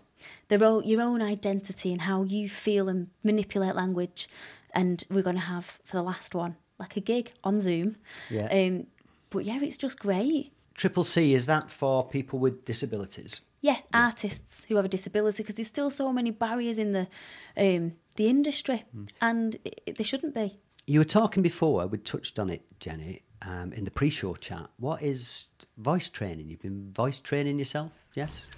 [0.49, 4.27] The ro- your own identity and how you feel and manipulate language.
[4.73, 7.95] And we're going to have, for the last one, like a gig on Zoom.
[8.29, 8.47] Yeah.
[8.51, 8.87] Um,
[9.29, 10.51] but yeah, it's just great.
[10.81, 13.41] Triple C, is that for people with disabilities?
[13.61, 17.07] yeah, artists who have a disability because there's still so many barriers in the
[17.55, 18.83] um, the industry,
[19.21, 20.57] and it, it- there shouldn't be.
[20.87, 24.71] You were talking before, we touched on it, Jenny, um, in the pre show chat.
[24.77, 26.49] What is voice training?
[26.49, 28.49] You've been voice training yourself, yes?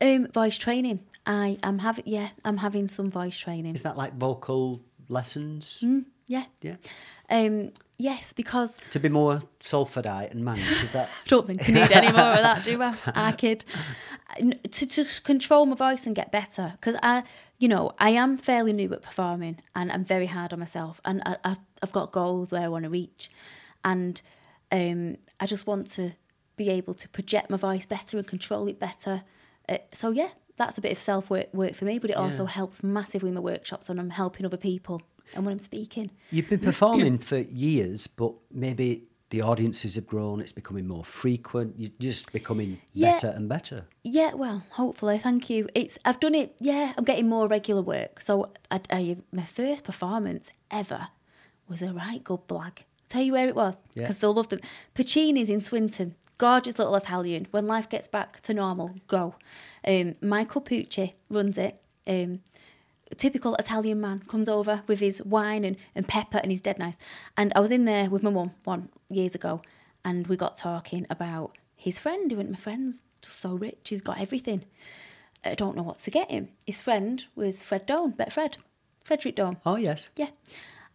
[0.00, 1.00] Um, voice training.
[1.26, 3.74] I am having yeah, I'm having some voice training.
[3.74, 5.84] Is that like vocal lessons?
[6.26, 6.44] Yeah.
[6.62, 6.76] Yeah.
[7.30, 11.08] Um, yes, because To be more Salfordite and managed, is that?
[11.08, 12.94] I don't think I need any more of that, do I?
[13.14, 13.64] I kid.
[14.70, 17.22] To, to control my voice and get better, because I,
[17.58, 21.22] you know, I am fairly new at performing, and I'm very hard on myself, and
[21.24, 23.30] I, I, I've got goals where I want to reach,
[23.84, 24.20] and
[24.70, 26.12] um, I just want to
[26.56, 29.22] be able to project my voice better and control it better.
[29.68, 32.44] Uh, so yeah, that's a bit of self work work for me, but it also
[32.44, 32.50] Yeah.
[32.50, 35.02] helps massively in my workshops when I'm helping other people
[35.34, 36.10] and when I'm speaking.
[36.30, 41.74] You've been performing for years, but maybe the audiences have grown, it's becoming more frequent,
[41.76, 43.12] you're just becoming Yeah.
[43.12, 43.84] better and better.
[44.04, 45.68] Yeah, well, hopefully, thank you.
[45.74, 46.54] It's I've done it.
[46.60, 48.20] Yeah, I'm getting more regular work.
[48.20, 51.08] So I, I, my first performance ever
[51.68, 52.78] was a right good blag.
[53.08, 54.02] Tell you where it was Yeah.
[54.04, 54.60] because they'll love them.
[54.94, 56.14] Pacini's in Swinton.
[56.38, 57.46] Gorgeous little Italian.
[57.50, 59.34] When life gets back to normal, go.
[59.86, 61.80] Um, Michael Pucci runs it.
[62.06, 62.42] Um,
[63.14, 66.98] typical Italian man comes over with his wine and, and pepper and he's dead nice.
[67.36, 69.62] And I was in there with my mum one years ago
[70.04, 72.30] and we got talking about his friend.
[72.30, 74.64] He went, My friend's just so rich, he's got everything.
[75.44, 76.48] I don't know what to get him.
[76.66, 78.56] His friend was Fred Done, Bet Fred,
[79.04, 79.58] Frederick Done.
[79.64, 80.08] Oh yes.
[80.16, 80.30] Yeah.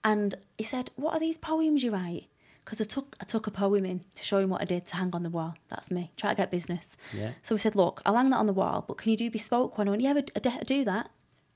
[0.04, 2.28] And he said, What are these poems you write?
[2.60, 4.96] Because I took I took a poem in to show him what I did to
[4.96, 5.56] hang on the wall.
[5.70, 6.12] That's me.
[6.18, 6.98] Try to get business.
[7.14, 7.32] Yeah.
[7.44, 9.78] So he said, Look, I'll hang that on the wall, but can you do bespoke
[9.78, 9.88] one?
[9.88, 11.12] I went, Yeah, I do that.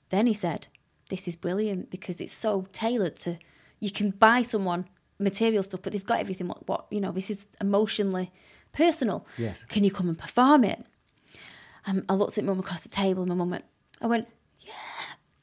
[0.09, 0.67] Then he said,
[1.09, 3.37] This is brilliant because it's so tailored to
[3.79, 4.87] you can buy someone
[5.19, 8.31] material stuff, but they've got everything what, what you know, this is emotionally
[8.73, 9.25] personal.
[9.37, 9.63] Yes.
[9.63, 10.85] Can you come and perform it?
[11.87, 13.65] Um, I looked at mum across the table and my mum went,
[14.01, 14.27] I went,
[14.59, 14.73] Yeah,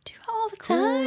[0.04, 1.02] do it all the time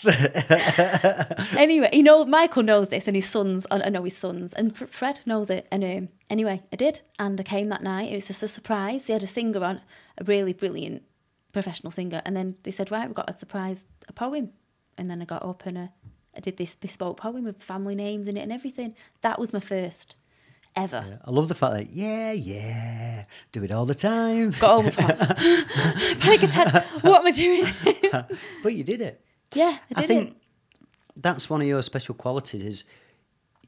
[1.58, 3.66] anyway, he knows Michael knows this, and his sons.
[3.70, 5.66] I know his sons, and Fred knows it.
[5.70, 8.10] And um, anyway, I did, and I came that night.
[8.10, 9.04] It was just a surprise.
[9.04, 9.80] They had a singer on,
[10.18, 11.02] a really brilliant
[11.52, 14.50] professional singer, and then they said, "Right, we've got a surprise, a poem."
[14.98, 15.86] And then I got up and uh,
[16.36, 18.94] I did this bespoke poem with family names in it and everything.
[19.22, 20.16] That was my first
[20.76, 21.04] ever.
[21.06, 24.50] Yeah, I love the fact that yeah, yeah, do it all the time.
[24.52, 25.18] Got home thought,
[26.20, 26.84] panic attack.
[27.02, 27.66] What am I doing?
[28.62, 29.24] but you did it.
[29.54, 30.36] yeah, I I think it.
[31.16, 32.84] that's one of your special qualities is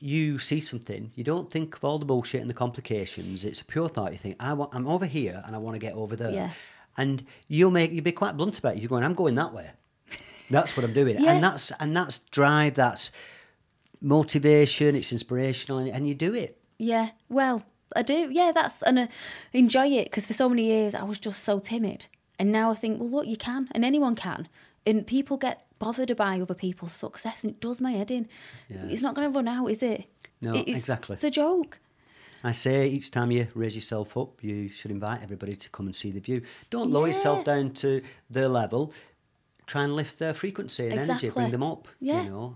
[0.02, 3.44] you see something, you don't think of all the bullshit and the complications.
[3.44, 4.12] It's a pure thought.
[4.12, 6.32] You think, I want, I'm over here and I want to get over there.
[6.32, 6.50] Yeah.
[6.97, 8.80] And you'll make you'll be quite blunt about it.
[8.80, 9.70] You're going, I'm going that way.
[10.51, 11.16] That's what I'm doing.
[11.22, 11.32] Yeah.
[11.32, 13.11] And that's and that's drive, that's
[14.01, 16.59] motivation, it's inspirational and, and you do it.
[16.78, 17.62] Yeah, well,
[17.95, 18.28] I do.
[18.30, 19.09] Yeah, that's and I
[19.53, 22.07] enjoy it because for so many years I was just so timid,
[22.38, 24.49] and now I think, well, look, you can, and anyone can,
[24.86, 28.28] and people get bothered by other people's success, and it does my head in.
[28.68, 28.86] Yeah.
[28.86, 30.07] It's not going to run out, is it?
[30.40, 31.14] No, It's- exactly.
[31.14, 31.78] It's a joke.
[32.45, 35.95] I say each time you raise yourself up, you should invite everybody to come and
[35.95, 36.43] see the view.
[36.70, 38.93] Don't lower yourself down to their level.
[39.66, 41.86] Try and lift their frequency and energy, bring them up.
[42.01, 42.24] Yeah.
[42.24, 42.55] You know,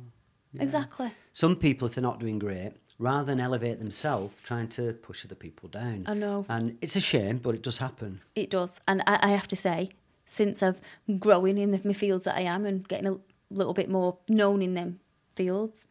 [0.59, 1.11] Exactly.
[1.33, 5.35] some people, if they're not doing great, rather than elevate themselves, trying to push other
[5.35, 6.05] people down.
[6.07, 6.47] I know.
[6.49, 8.21] And it's a shame, but it does happen.
[8.35, 9.91] It does, and I, I have to say,
[10.25, 10.81] since I've
[11.21, 13.19] growing in the my fields that I am and getting a
[13.51, 14.99] little bit more known in them
[15.37, 15.87] fields,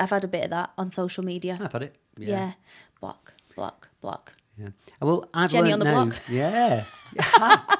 [0.00, 1.58] I've had a bit of that on social media.
[1.60, 1.96] I've had it.
[2.16, 2.28] yeah.
[2.28, 2.52] Yeah.
[3.00, 4.32] Block, block, block.
[4.58, 4.68] Yeah.
[5.00, 6.04] Well, I've Jenny learned on the now.
[6.06, 6.22] block.
[6.28, 6.84] Yeah.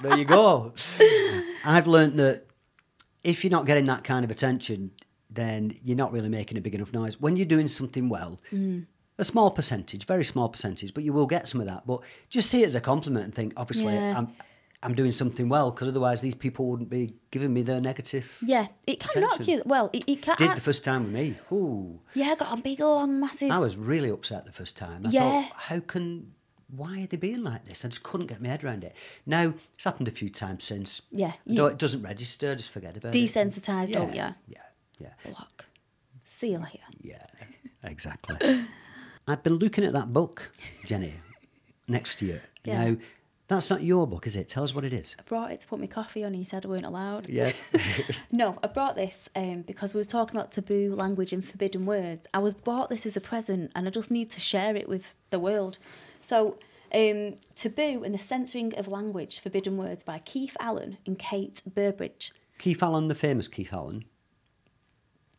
[0.03, 0.73] there you go.
[1.65, 2.45] I've learned that
[3.25, 4.91] if you're not getting that kind of attention,
[5.31, 7.21] then you're not really making a big enough noise.
[7.21, 8.87] When you're doing something well, Mm.
[9.19, 11.87] a small percentage, very small percentage, but you will get some of that.
[11.87, 14.19] But just see it as a compliment and think, obviously, Yeah.
[14.19, 14.29] I'm
[14.83, 18.39] I'm doing something well because otherwise these people wouldn't be giving me their negative.
[18.43, 19.55] Yeah, it can knock Attention.
[19.59, 19.63] you.
[19.65, 20.37] Well, it, it can.
[20.37, 21.35] Did the first time with me.
[21.51, 22.01] Ooh.
[22.15, 23.51] yeah, I got a big, long, massive.
[23.51, 25.07] I was really upset the first time.
[25.07, 25.43] I Yeah.
[25.43, 26.33] thought, how can,
[26.69, 27.85] why are they being like this?
[27.85, 28.95] I just couldn't get my head around it.
[29.25, 31.01] Now, it's happened a few times since.
[31.11, 33.19] Yeah, No, it doesn't register, just forget about it.
[33.19, 34.57] Desensitised, don't yeah, you?
[34.57, 34.63] Yeah,
[35.25, 35.65] yeah, block.
[36.27, 36.79] See you later.
[37.01, 37.25] yeah,
[37.83, 38.67] exactly.
[39.29, 40.53] I've been looking at that book,
[40.85, 41.15] Jenny,
[41.89, 42.43] next year.
[42.65, 42.85] Yeah.
[42.91, 42.97] Now,
[43.49, 44.49] that's not your book, is it?
[44.49, 45.15] Tell us what it is.
[45.19, 46.29] I brought it to put my coffee on.
[46.33, 47.29] and You said I weren't allowed.
[47.29, 47.63] Yes.
[48.33, 52.27] No, I brought this um, because we was talking about taboo language and forbidden words.
[52.35, 55.15] I was bought this as a present, and I just need to share it with
[55.31, 55.79] the world.
[56.21, 56.59] So,
[56.93, 62.33] um, taboo and the censoring of language, forbidden words by Keith Allan and Kate Burridge.
[62.59, 64.05] Keith Allen, the famous Keith Allen.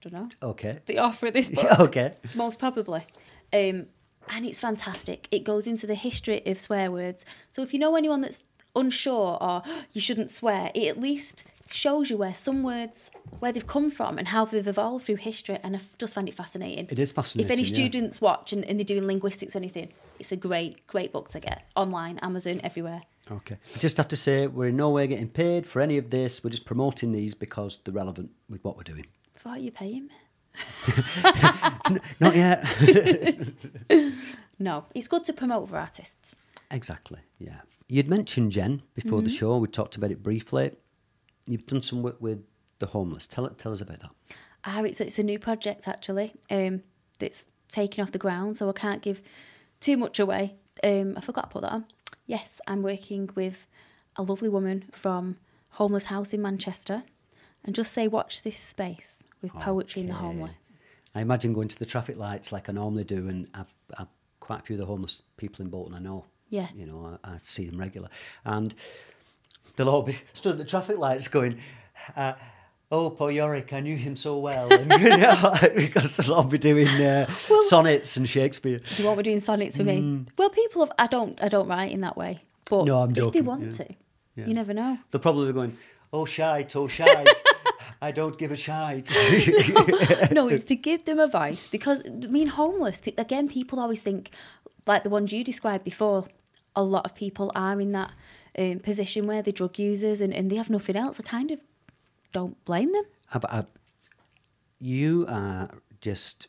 [0.02, 0.80] Don't know Okay.
[0.86, 1.80] the author of this book.
[1.80, 2.14] okay.
[2.36, 3.06] most probably.
[3.54, 3.88] Um,
[4.30, 5.28] and it's fantastic.
[5.32, 7.26] It goes into the history of swear words.
[7.52, 8.44] So if you know anyone that's
[8.76, 9.64] unsure or
[9.94, 14.18] you shouldn't swear, it at least shows you where some words where they've come from
[14.18, 15.60] and how they've evolved through history.
[15.64, 16.88] And I just find it fascinating.
[16.90, 17.46] It is fascinating.
[17.46, 17.90] If any fascinating, yeah.
[17.90, 21.40] students watch and, and they're doing linguistics or anything, it's a great, great book to
[21.40, 23.04] get online, Amazon, everywhere.
[23.30, 23.58] Okay.
[23.76, 26.44] I just have to say, we're in no way getting paid for any of this.
[26.44, 29.06] We're just promoting these because they're relevant with what we're doing.
[29.44, 30.14] What are you paying me?
[32.20, 32.66] Not yet.
[34.60, 36.36] No, it's good to promote other artists.
[36.72, 37.20] exactly.
[37.40, 37.62] Yeah.
[37.88, 39.58] You'd mentioned Jen before the show.
[39.58, 40.72] We talked about it briefly.
[41.46, 42.44] You've done some work with
[42.80, 43.26] the homeless.
[43.28, 44.12] Tell tell us about that.
[44.66, 46.84] Ah, it's, it's a new project actually um,
[47.20, 49.22] that's taking off the ground, so I can't give
[49.80, 50.56] too much away.
[50.84, 51.86] Um, I forgot to put that on.
[52.26, 53.66] Yes, I'm working with
[54.18, 55.38] a lovely woman from
[55.72, 57.04] Homeless House in Manchester,
[57.64, 60.82] and just say, watch this space with poetry in the homeless.
[61.16, 64.08] I imagine going to the traffic lights like I normally do, and I've, I've
[64.48, 66.24] quite a few of the homeless people in Bolton I know.
[66.50, 66.68] Yeah.
[66.74, 68.08] You know, I, I see them regular.
[68.46, 68.74] And
[69.76, 71.60] they'll all be stood at the traffic lights going,
[72.16, 72.34] uh,
[72.90, 74.72] Oh, poor Yorick, I knew him so well.
[74.72, 77.28] And, you know, because they'll all be doing uh,
[77.68, 78.80] sonnets and Shakespeare.
[78.98, 80.24] You won't be doing sonnets with me.
[80.38, 80.94] Well, people have.
[80.98, 81.38] I don't.
[81.44, 82.40] I don't write in that way.
[82.70, 82.86] But Mm.
[82.86, 83.28] No, I'm joking.
[83.28, 83.72] if they want yeah.
[83.72, 83.96] to,
[84.38, 84.46] Yeah.
[84.48, 84.98] you never know.
[85.12, 85.78] They'll probably be going,
[86.14, 87.28] Oh, shite, oh, shite.
[88.02, 89.10] I don't give a shite.
[90.32, 93.02] no, it's to give them advice because I mean, homeless.
[93.18, 94.32] Again, people always think
[94.86, 96.26] like the ones you described before.
[96.76, 98.12] A lot of people are in that
[98.58, 101.20] um, position where they're drug users and, and they have nothing else.
[101.20, 101.60] I kind of
[102.34, 103.04] don't blame them.
[103.34, 103.64] I, I,
[104.80, 105.70] you are
[106.02, 106.48] just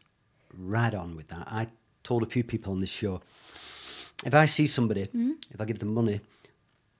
[0.52, 1.48] right on with that.
[1.50, 1.68] I
[2.02, 3.22] told a few people on this show
[4.26, 5.32] if I see somebody, Mm-hmm.
[5.50, 6.20] if I give them money,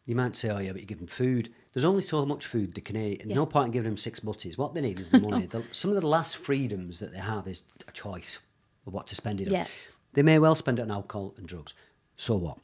[0.07, 2.75] you might say, "Oh yeah, but you give them food." There's only so much food
[2.75, 3.37] they can eat, and Yeah.
[3.37, 4.57] no point in giving them six butties.
[4.59, 5.47] What they need is the money.
[5.47, 8.39] the, some of the last freedoms that they have is a choice
[8.87, 9.53] of what to spend it on.
[9.53, 9.67] Yeah.
[10.15, 11.75] They may well spend it on alcohol and drugs.
[12.17, 12.59] So what?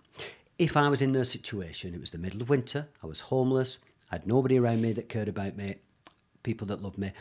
[0.59, 3.79] If I was in their situation, it was the middle of winter, I was homeless,
[4.11, 5.77] I had nobody around me that cared about me,
[6.43, 7.13] people that loved me,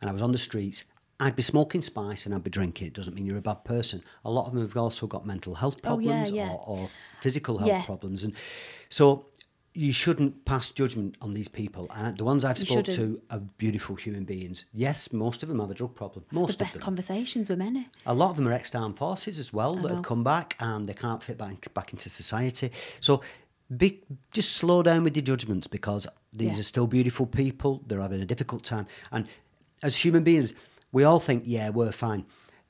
[0.00, 0.84] and I was on the streets,
[1.20, 2.86] I'd be smoking spice and I'd be drinking.
[2.88, 4.02] It doesn't mean you're a bad person.
[4.24, 6.50] A lot of them have also got mental health Oh, yeah, problems yeah.
[6.50, 7.84] Or, or physical health Yeah.
[7.84, 8.24] problems.
[8.24, 8.32] And
[8.88, 9.26] so
[9.74, 11.86] you shouldn't pass judgment on these people.
[11.94, 14.64] And the ones I've You spoke to are beautiful human beings.
[14.72, 16.24] Yes, most of them have a drug problem.
[16.32, 16.82] Most the of best them.
[16.82, 17.86] conversations with many.
[18.06, 19.94] A lot of them are ex-armed forces as well that know.
[19.96, 22.72] have come back and they can't fit back back into society.
[22.98, 23.20] So
[23.76, 24.02] be,
[24.32, 26.60] just slow down with your judgments because these Yeah.
[26.60, 27.80] are still beautiful people.
[27.86, 29.26] They're having a difficult time, and
[29.84, 30.54] as human beings,
[30.90, 32.26] we all think, yeah, we're fine.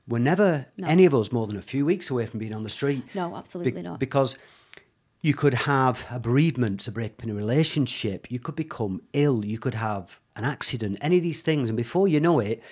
[0.06, 0.86] We're never No.
[0.86, 3.02] any of us more than a few weeks away from being on the street.
[3.14, 3.98] No, Be- absolutely not.
[3.98, 4.36] Because
[5.22, 9.58] you could have a bereavement, a break in a relationship, you could become ill, you
[9.58, 11.68] could have an accident, any of these things.
[11.68, 12.62] And before you know it,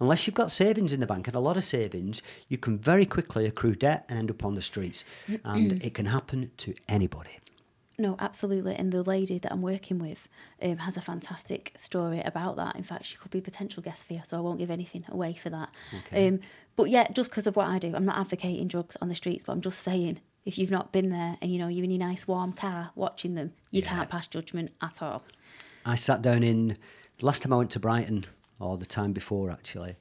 [0.00, 3.04] unless you've got savings in the bank and a lot of savings, you can very
[3.04, 5.04] quickly accrue debt and end up on the streets.
[5.44, 7.38] and it can happen to anybody.
[8.00, 8.76] No, absolutely.
[8.76, 10.28] And the lady that I'm working with
[10.62, 12.76] um, has a fantastic story about that.
[12.76, 15.04] In fact, she could be a potential guest for you, so I won't give anything
[15.08, 15.68] away for that.
[16.06, 16.28] Okay.
[16.28, 16.40] Um,
[16.76, 19.42] but yeah, just because of what I do, I'm not advocating drugs on the streets,
[19.44, 21.98] but I'm just saying if you've not been there and you know you're in your
[21.98, 23.88] nice warm car watching them, you Yeah.
[23.88, 25.22] can't pass judgment at all.
[25.84, 26.76] I sat down in
[27.18, 28.26] the last time I went to Brighton,
[28.60, 29.96] or the time before actually.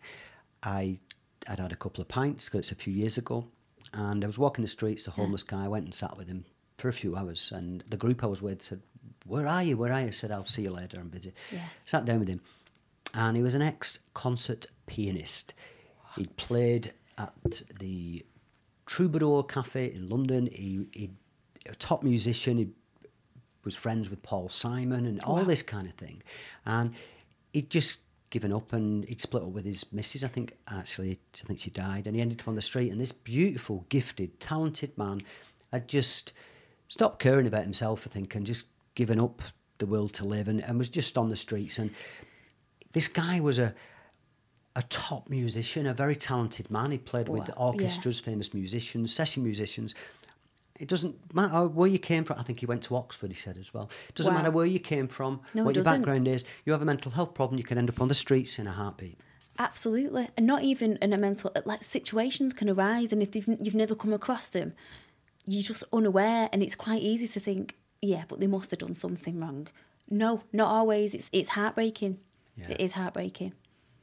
[0.63, 0.99] I
[1.47, 3.47] I'd had a couple of pints because it's a few years ago,
[3.93, 5.03] and I was walking the streets.
[5.03, 6.45] The homeless guy I went and sat with him
[6.77, 8.81] for a few hours, and the group I was with said,
[9.25, 9.77] "Where are you?
[9.77, 10.99] Where are you?" I said, "I'll see you later.
[10.99, 11.67] I'm busy." Yeah.
[11.85, 12.41] Sat down with him,
[13.13, 15.53] and he was an ex-concert pianist.
[16.15, 18.25] He'd played at the
[18.87, 20.47] Troubadour Cafe in London.
[20.51, 21.11] He, he
[21.67, 22.57] a top musician.
[22.57, 22.69] He
[23.63, 25.43] was friends with Paul Simon and all Wow.
[25.43, 26.23] this kind of thing.
[26.65, 26.93] And
[27.53, 30.23] he'd just given up and he'd split up with his missus.
[30.23, 32.07] I think actually, I think she died.
[32.07, 32.91] And he ended up on the street.
[32.91, 35.21] And this beautiful, gifted, talented man
[35.71, 36.33] had just
[36.87, 39.41] stopped caring about himself, I think, and just given up
[39.79, 41.77] the will to live and, and was just on the streets.
[41.77, 41.91] And
[42.93, 43.75] this guy was a
[44.77, 46.91] a top musician, a very talented man.
[46.91, 47.63] He played with Wow, yeah.
[47.65, 49.95] orchestras, famous musicians, session musicians.
[50.79, 52.37] It doesn't matter where you came from.
[52.39, 53.89] I think he went to Oxford, he said as well.
[54.09, 54.37] It doesn't Wow.
[54.41, 56.01] matter where you came from, No, what your doesn't.
[56.01, 56.43] background is.
[56.65, 58.71] You have a mental health problem, you can end up on the streets in a
[58.71, 59.17] heartbeat.
[59.57, 63.73] Absolutely, and not even in a mental like situations can arise, and if you've you've
[63.73, 64.73] never come across them,
[65.47, 68.93] you're just unaware, and it's quite easy to think, yeah, but they must have done
[68.93, 69.67] something wrong.
[70.11, 71.15] No, not always.
[71.15, 72.19] It's it's heartbreaking.
[72.55, 72.69] Yeah.
[72.69, 73.53] It is heartbreaking.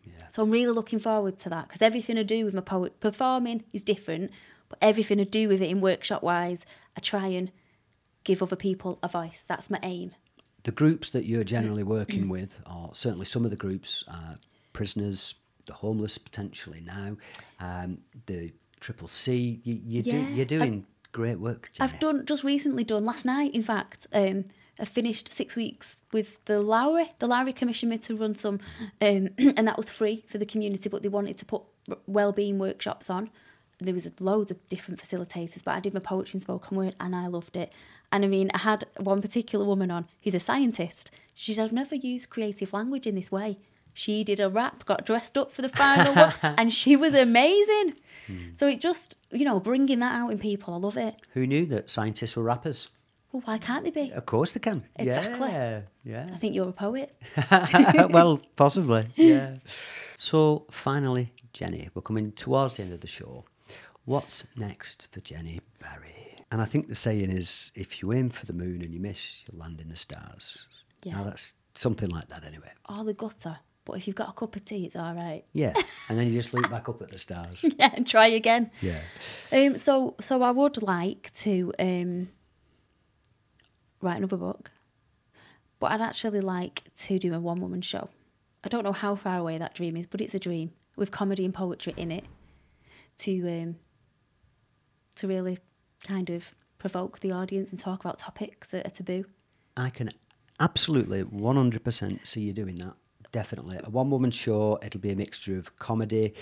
[0.04, 0.26] Yeah.
[0.28, 3.64] So I'm really looking forward to that because everything I do with my poet performing
[3.72, 4.30] is different,
[4.68, 6.64] but everything I do with it in workshop wise,
[6.96, 7.50] I try and
[8.24, 9.44] give other people a voice.
[9.46, 10.10] That's my aim.
[10.64, 14.36] The groups that you're generally working with, are certainly some of the groups, uh,
[14.72, 15.34] prisoners,
[15.66, 17.16] the homeless potentially now,
[17.60, 21.70] um, the Triple C, you, you do, Yeah, you're I've- doing great work.
[21.72, 21.90] Jenny.
[21.92, 23.54] I've done just recently done last night.
[23.54, 24.46] In fact, um,
[24.78, 27.12] I finished six weeks with the Lowry.
[27.18, 28.60] The Lowry commissioned me to run some,
[29.00, 30.88] um, and that was free for the community.
[30.88, 31.62] But they wanted to put
[32.06, 33.30] well-being workshops on.
[33.80, 37.14] There was loads of different facilitators, but I did my poetry and spoken word, and
[37.14, 37.72] I loved it.
[38.10, 41.10] And I mean, I had one particular woman on who's a scientist.
[41.34, 43.58] She said, "I've never used creative language in this way."
[43.96, 47.94] She did a rap, got dressed up for the final one, and she was amazing.
[48.54, 51.14] So it just, you know, bringing that out in people, I love it.
[51.34, 52.88] Who knew that scientists were rappers?
[53.34, 54.12] Well, why can't they be?
[54.12, 54.84] Of course they can.
[54.94, 55.48] Exactly.
[55.48, 56.28] Yeah, yeah.
[56.32, 57.20] I think you're a poet.
[58.10, 59.08] well, possibly.
[59.16, 59.56] Yeah.
[60.16, 63.44] So finally, Jenny, we're coming towards the end of the show.
[64.04, 66.36] What's next for Jenny Berry?
[66.52, 69.42] And I think the saying is, if you aim for the moon and you miss,
[69.48, 70.66] you'll land in the stars.
[71.02, 71.14] Yeah.
[71.16, 72.70] Now that's something like that, anyway.
[72.88, 73.58] Or the gutter.
[73.84, 75.42] But if you've got a cup of tea, it's all right.
[75.52, 75.72] Yeah.
[76.08, 77.64] and then you just look back up at the stars.
[77.64, 78.70] yeah, and try again.
[78.80, 79.00] Yeah.
[79.50, 82.28] Um, so, so I would like to um,
[84.04, 84.70] write another book,
[85.80, 88.08] but I'd actually like to do a one-woman show.
[88.62, 91.44] I don't know how far away that dream is, but it's a dream with comedy
[91.44, 92.24] and poetry in it
[93.18, 93.76] to um,
[95.16, 95.58] to really
[96.06, 99.24] kind of provoke the audience and talk about topics that are taboo.
[99.76, 100.10] I can
[100.60, 102.94] absolutely 100% see you doing that.
[103.32, 103.80] Definitely.
[103.82, 106.34] A one woman show, it'll be a mixture of comedy,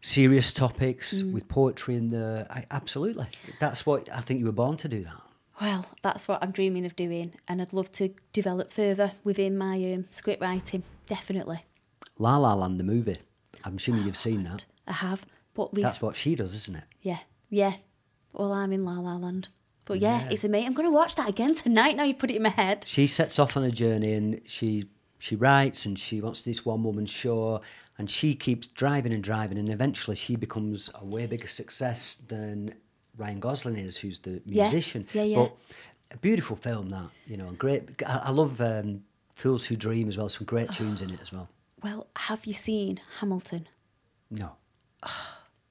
[0.00, 2.46] serious topics with poetry in there.
[2.50, 3.26] I, absolutely.
[3.58, 5.22] That's what I think you were born to do that.
[5.60, 9.74] Well, that's what I'm dreaming of doing, and I'd love to develop further within my
[9.94, 10.82] um, script writing.
[11.06, 11.64] Definitely,
[12.18, 13.16] La La Land, the movie.
[13.64, 14.64] I'm assuming you've seen that.
[14.86, 15.24] I have.
[15.54, 16.84] But That's what she does, isn't it?
[17.02, 17.18] yeah,
[17.50, 17.74] yeah.
[18.32, 19.48] Well, I'm in La La Land.
[19.86, 20.28] But yeah, Yeah.
[20.30, 20.68] it's amazing.
[20.68, 21.96] I'm going to watch that again tonight.
[21.96, 22.84] Now you put it in my head.
[22.86, 24.84] She sets off on a journey and she
[25.18, 27.60] she writes and she wants this one woman show
[27.96, 32.72] and she keeps driving and driving and eventually she becomes a way bigger success than
[33.18, 35.06] Ryan Gosling is, who's the musician.
[35.12, 35.36] Yeah, yeah.
[35.36, 35.42] yeah.
[35.42, 35.56] But
[36.12, 38.02] a beautiful film that, you know, great.
[38.06, 39.02] I, I love um,
[39.34, 40.28] Fools Who Dream as well.
[40.28, 41.48] Some great tunes in it as well.
[41.82, 43.68] Well, have you seen Hamilton?
[44.30, 44.52] No,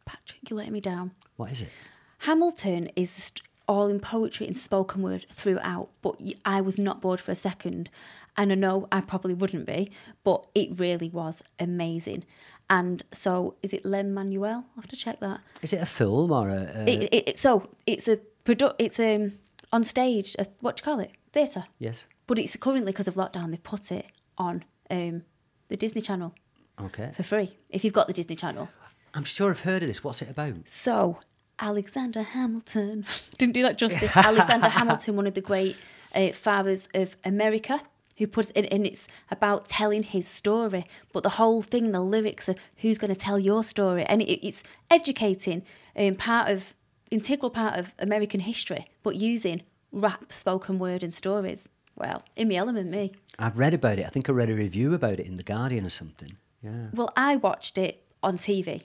[0.05, 1.11] Patrick, you're letting me down.
[1.35, 1.69] what is it?
[2.19, 3.31] Hamilton is
[3.67, 7.89] all in poetry and spoken word throughout, but I was not bored for a second.
[8.37, 9.91] And I know I probably wouldn't be,
[10.23, 12.23] but it really was amazing.
[12.69, 14.65] And so, is it Lin-Manuel?
[14.75, 15.39] I'll have to check that.
[15.61, 16.67] Is it a film or a?
[16.75, 19.33] a It, it, it- so it's a produ- It's um
[19.71, 20.35] on stage.
[20.39, 21.11] A, what do you call it?
[21.33, 21.65] Theatre.
[21.79, 22.05] yes.
[22.25, 23.51] But it's currently because of lockdown.
[23.51, 24.07] They've put it
[24.37, 25.23] on um
[25.69, 26.33] the Disney Channel
[26.81, 27.11] Okay.
[27.15, 28.69] for free if you've got the Disney Channel.
[29.13, 30.03] I'm sure I've heard of this.
[30.03, 30.55] What's it about?
[30.67, 31.19] So,
[31.59, 33.05] Alexander Hamilton
[33.37, 34.11] didn't do that justice.
[34.15, 35.75] Alexander Hamilton, one of the great
[36.13, 37.81] uh, fathers of America,
[38.17, 40.85] who put it, and it's about telling his story.
[41.13, 44.45] But the whole thing, the lyrics are who's going to tell your story, and it,
[44.45, 45.63] it's educating,
[45.95, 46.73] um, part of
[47.09, 49.61] integral part of American history, but using
[49.91, 51.67] rap, spoken word, and stories.
[51.95, 53.13] Well, in the element, me.
[53.39, 54.05] I've read about it.
[54.05, 56.37] I think I read a review about it in the Guardian or something.
[56.61, 56.87] Yeah.
[56.93, 58.83] Well, I watched it on TV,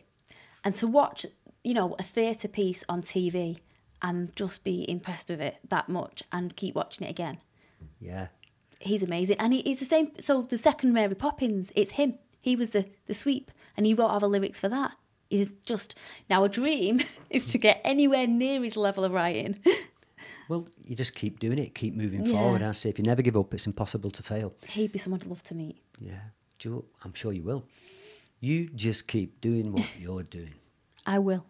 [0.65, 1.27] and to watch,
[1.65, 3.59] you know, a theatre piece on TV
[4.03, 7.39] and just be impressed with it that much and keep watching it again.
[8.01, 8.29] Yeah.
[8.83, 10.13] He's amazing, and he, he's the same.
[10.21, 12.19] So the second Mary Poppins, it's him.
[12.41, 14.93] He was the the sweep, and he wrote all the lyrics for that.
[15.31, 15.95] He's just
[16.29, 19.59] now a dream is to get anywhere near his level of writing.
[20.49, 22.33] Well, you just keep doing it, keep moving Yeah.
[22.33, 22.63] forward.
[22.63, 24.53] I say, if you never give up, it's impossible to fail.
[24.69, 25.81] He'd be someone to love to meet.
[25.99, 26.21] Yeah,
[26.59, 27.65] Jewel, I'm sure you will.
[28.41, 30.53] You just keep doing what you're doing
[31.07, 31.47] I will.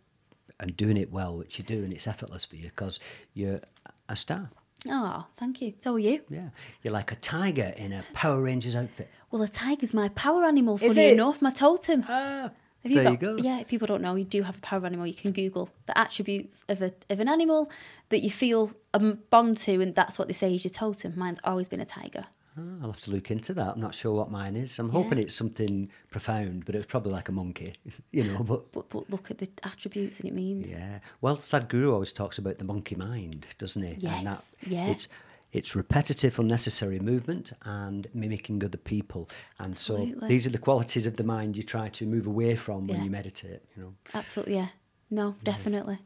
[0.60, 3.00] and doing it well, which you do, and it's effortless for you because
[3.34, 3.60] you're
[4.08, 4.50] a star.
[4.88, 5.74] Oh, thank you.
[5.80, 6.22] So are you.
[6.28, 6.48] Yeah,
[6.82, 9.08] you're like a tiger in a Power Rangers outfit.
[9.30, 10.76] Well, a tiger's my power animal.
[10.76, 11.12] Is Funny it?
[11.14, 12.04] enough, my totem.
[12.08, 12.50] Ah,
[12.82, 13.36] Have there got, you go.
[13.36, 15.06] Yeah, if people don't know, you do have a power animal.
[15.06, 17.70] You can Google the attributes of a of an animal
[18.08, 21.14] that you feel a bond to, and that's what they say is your totem.
[21.16, 22.24] Mine's always been a tiger.
[22.58, 23.74] Ah, I'll have to look into that.
[23.74, 24.78] I'm not sure what mine is.
[24.78, 25.24] I'm hoping Yeah.
[25.24, 27.74] it's something profound, but it's probably like a monkey,
[28.12, 28.42] you know.
[28.42, 30.70] But But but look at the attributes and it means.
[30.70, 30.98] Yeah.
[31.20, 33.92] Well, Sadhguru always talks about the monkey mind, doesn't he?
[34.06, 34.86] And that Yes, yeah.
[34.88, 35.08] it's
[35.52, 39.28] it's repetitive, unnecessary movement and mimicking other people.
[39.58, 40.28] And so Absolutely.
[40.28, 43.04] these are the qualities of the mind you try to move away from when Yeah.
[43.04, 43.94] you meditate, you know.
[44.14, 44.68] Absolutely, yeah.
[45.10, 45.98] No, definitely.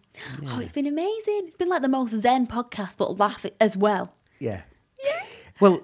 [0.48, 1.42] Oh, it's been amazing.
[1.46, 4.12] It's been like the most zen podcast, but laugh as well.
[4.40, 4.62] Yeah.
[5.04, 5.22] Yeah.
[5.60, 5.80] Well,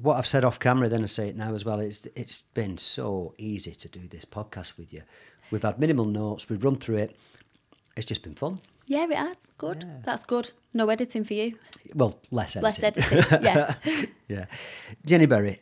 [0.00, 1.80] what I've said off camera, then I say it now as well.
[1.80, 5.02] It's it's been so easy to do this podcast with you.
[5.50, 6.48] We've had minimal notes.
[6.48, 7.16] We've run through it.
[7.96, 8.60] It's just been fun.
[8.86, 9.36] Yeah, it has.
[9.56, 9.86] Good.
[10.04, 10.50] That's good.
[10.74, 11.56] No editing for you.
[11.94, 12.64] Well, less editing.
[12.64, 12.82] Less
[13.32, 13.42] editing.
[13.44, 13.74] yeah.
[14.28, 14.46] yeah.
[15.06, 15.60] Jenny Berry,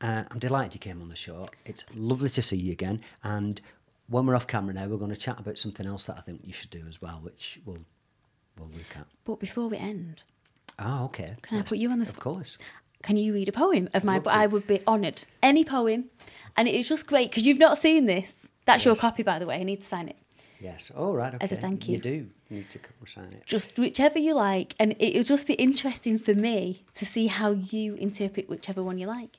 [0.00, 1.48] uh, I'm delighted you came on the show.
[1.64, 3.02] It's lovely to see you again.
[3.22, 3.60] And
[4.08, 6.40] when we're off camera now, we're going to chat about something else that I think
[6.44, 7.84] you should do as well, which we'll
[8.58, 9.06] we'll look at.
[9.24, 10.22] But before we end,
[10.78, 11.36] Oh, okay.
[11.42, 12.26] Can I put you on the spot?
[12.26, 12.58] Of course.
[13.06, 14.16] Can you read a poem of mine?
[14.16, 14.36] love But to.
[14.36, 15.24] I would be honoured.
[15.42, 16.06] Any poem.
[16.56, 18.48] And it's just great because you've not seen this.
[18.64, 19.56] That's your copy, by the way.
[19.56, 20.16] I need to sign it.
[20.60, 20.90] Yes.
[20.90, 21.32] All right.
[21.34, 21.44] Okay.
[21.44, 21.96] As a thank you.
[21.96, 23.44] You do need to come sign it.
[23.46, 24.74] Just whichever you like.
[24.80, 28.98] And it- it'll just be interesting for me to see how you interpret whichever one
[28.98, 29.36] you like.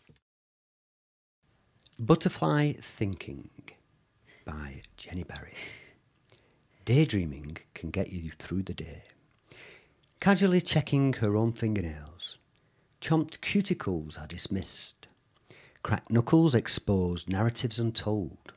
[1.99, 3.49] Butterfly Thinking
[4.45, 5.53] by Jenny Berry.
[6.86, 9.03] Daydreaming can get you through the day.
[10.22, 12.38] Casually checking her own fingernails.
[13.00, 15.08] Chomped cuticles are dismissed.
[15.84, 18.54] Cracked knuckles exposed narratives untold.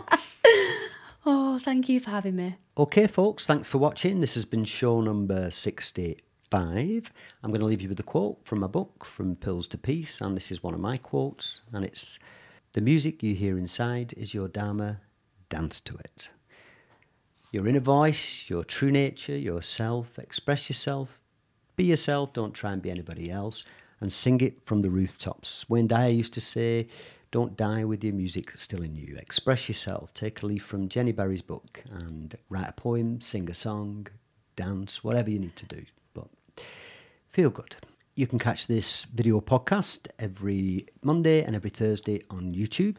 [1.25, 2.57] oh, thank you for having me.
[2.77, 4.21] Okay, folks, thanks for watching.
[4.21, 5.49] This has been show number
[6.51, 7.13] 65.
[7.43, 10.19] I'm going to leave you with a quote from my book, From Pills to Peace,
[10.19, 12.19] and this is one of my quotes, and it's
[12.73, 14.99] The music you hear inside is your Dharma,
[15.47, 16.29] dance to it.
[17.53, 21.21] Your inner voice, your true nature, yourself, express yourself,
[21.77, 23.63] be yourself, don't try and be anybody else,
[24.01, 25.69] and sing it from the rooftops.
[25.69, 26.89] Wayne Dyer used to say,
[27.31, 29.15] Don't die with your music still in you.
[29.15, 30.13] Express yourself.
[30.13, 34.07] Take a leaf from Jenny Berry's book and write a poem, sing a song,
[34.57, 35.85] dance, whatever you need to do.
[37.31, 37.77] Feel good.
[38.13, 42.97] You can catch this video podcast every Monday and every Thursday on YouTube.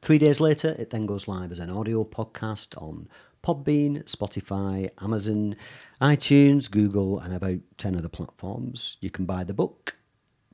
[0.00, 3.10] Three days later, it then goes live as an audio podcast on
[3.44, 5.54] Podbean, Spotify, Amazon,
[6.00, 8.96] iTunes, Google, and about 10 other platforms.
[9.02, 9.96] You can buy the book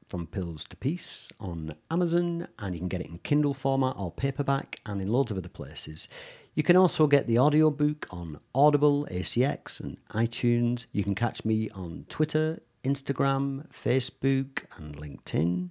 [0.08, 4.10] from Pills to Peace on Amazon, and you can get it in Kindle format or
[4.10, 6.08] paperback and in loads of other places.
[6.56, 10.86] You can also get the audiobook on Audible, ACX, and iTunes.
[10.90, 15.70] You can catch me on Twitter, Instagram, Facebook, and LinkedIn.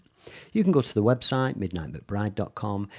[0.51, 2.89] You can go to the website, midnightmcbride.com.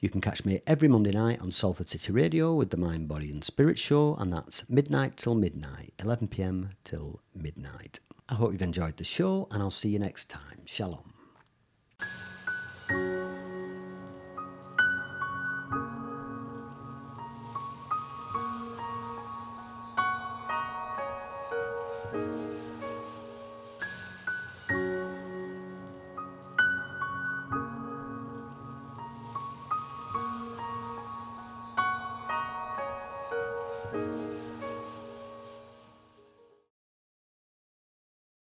[0.00, 3.30] You can catch me every Monday night on Salford City Radio with the Mind, Body
[3.30, 8.00] and Spirit Show, and that's midnight till midnight, 11 pm till midnight.
[8.28, 10.62] I hope you've enjoyed the show, and I'll see you next time.
[10.64, 11.11] Shalom.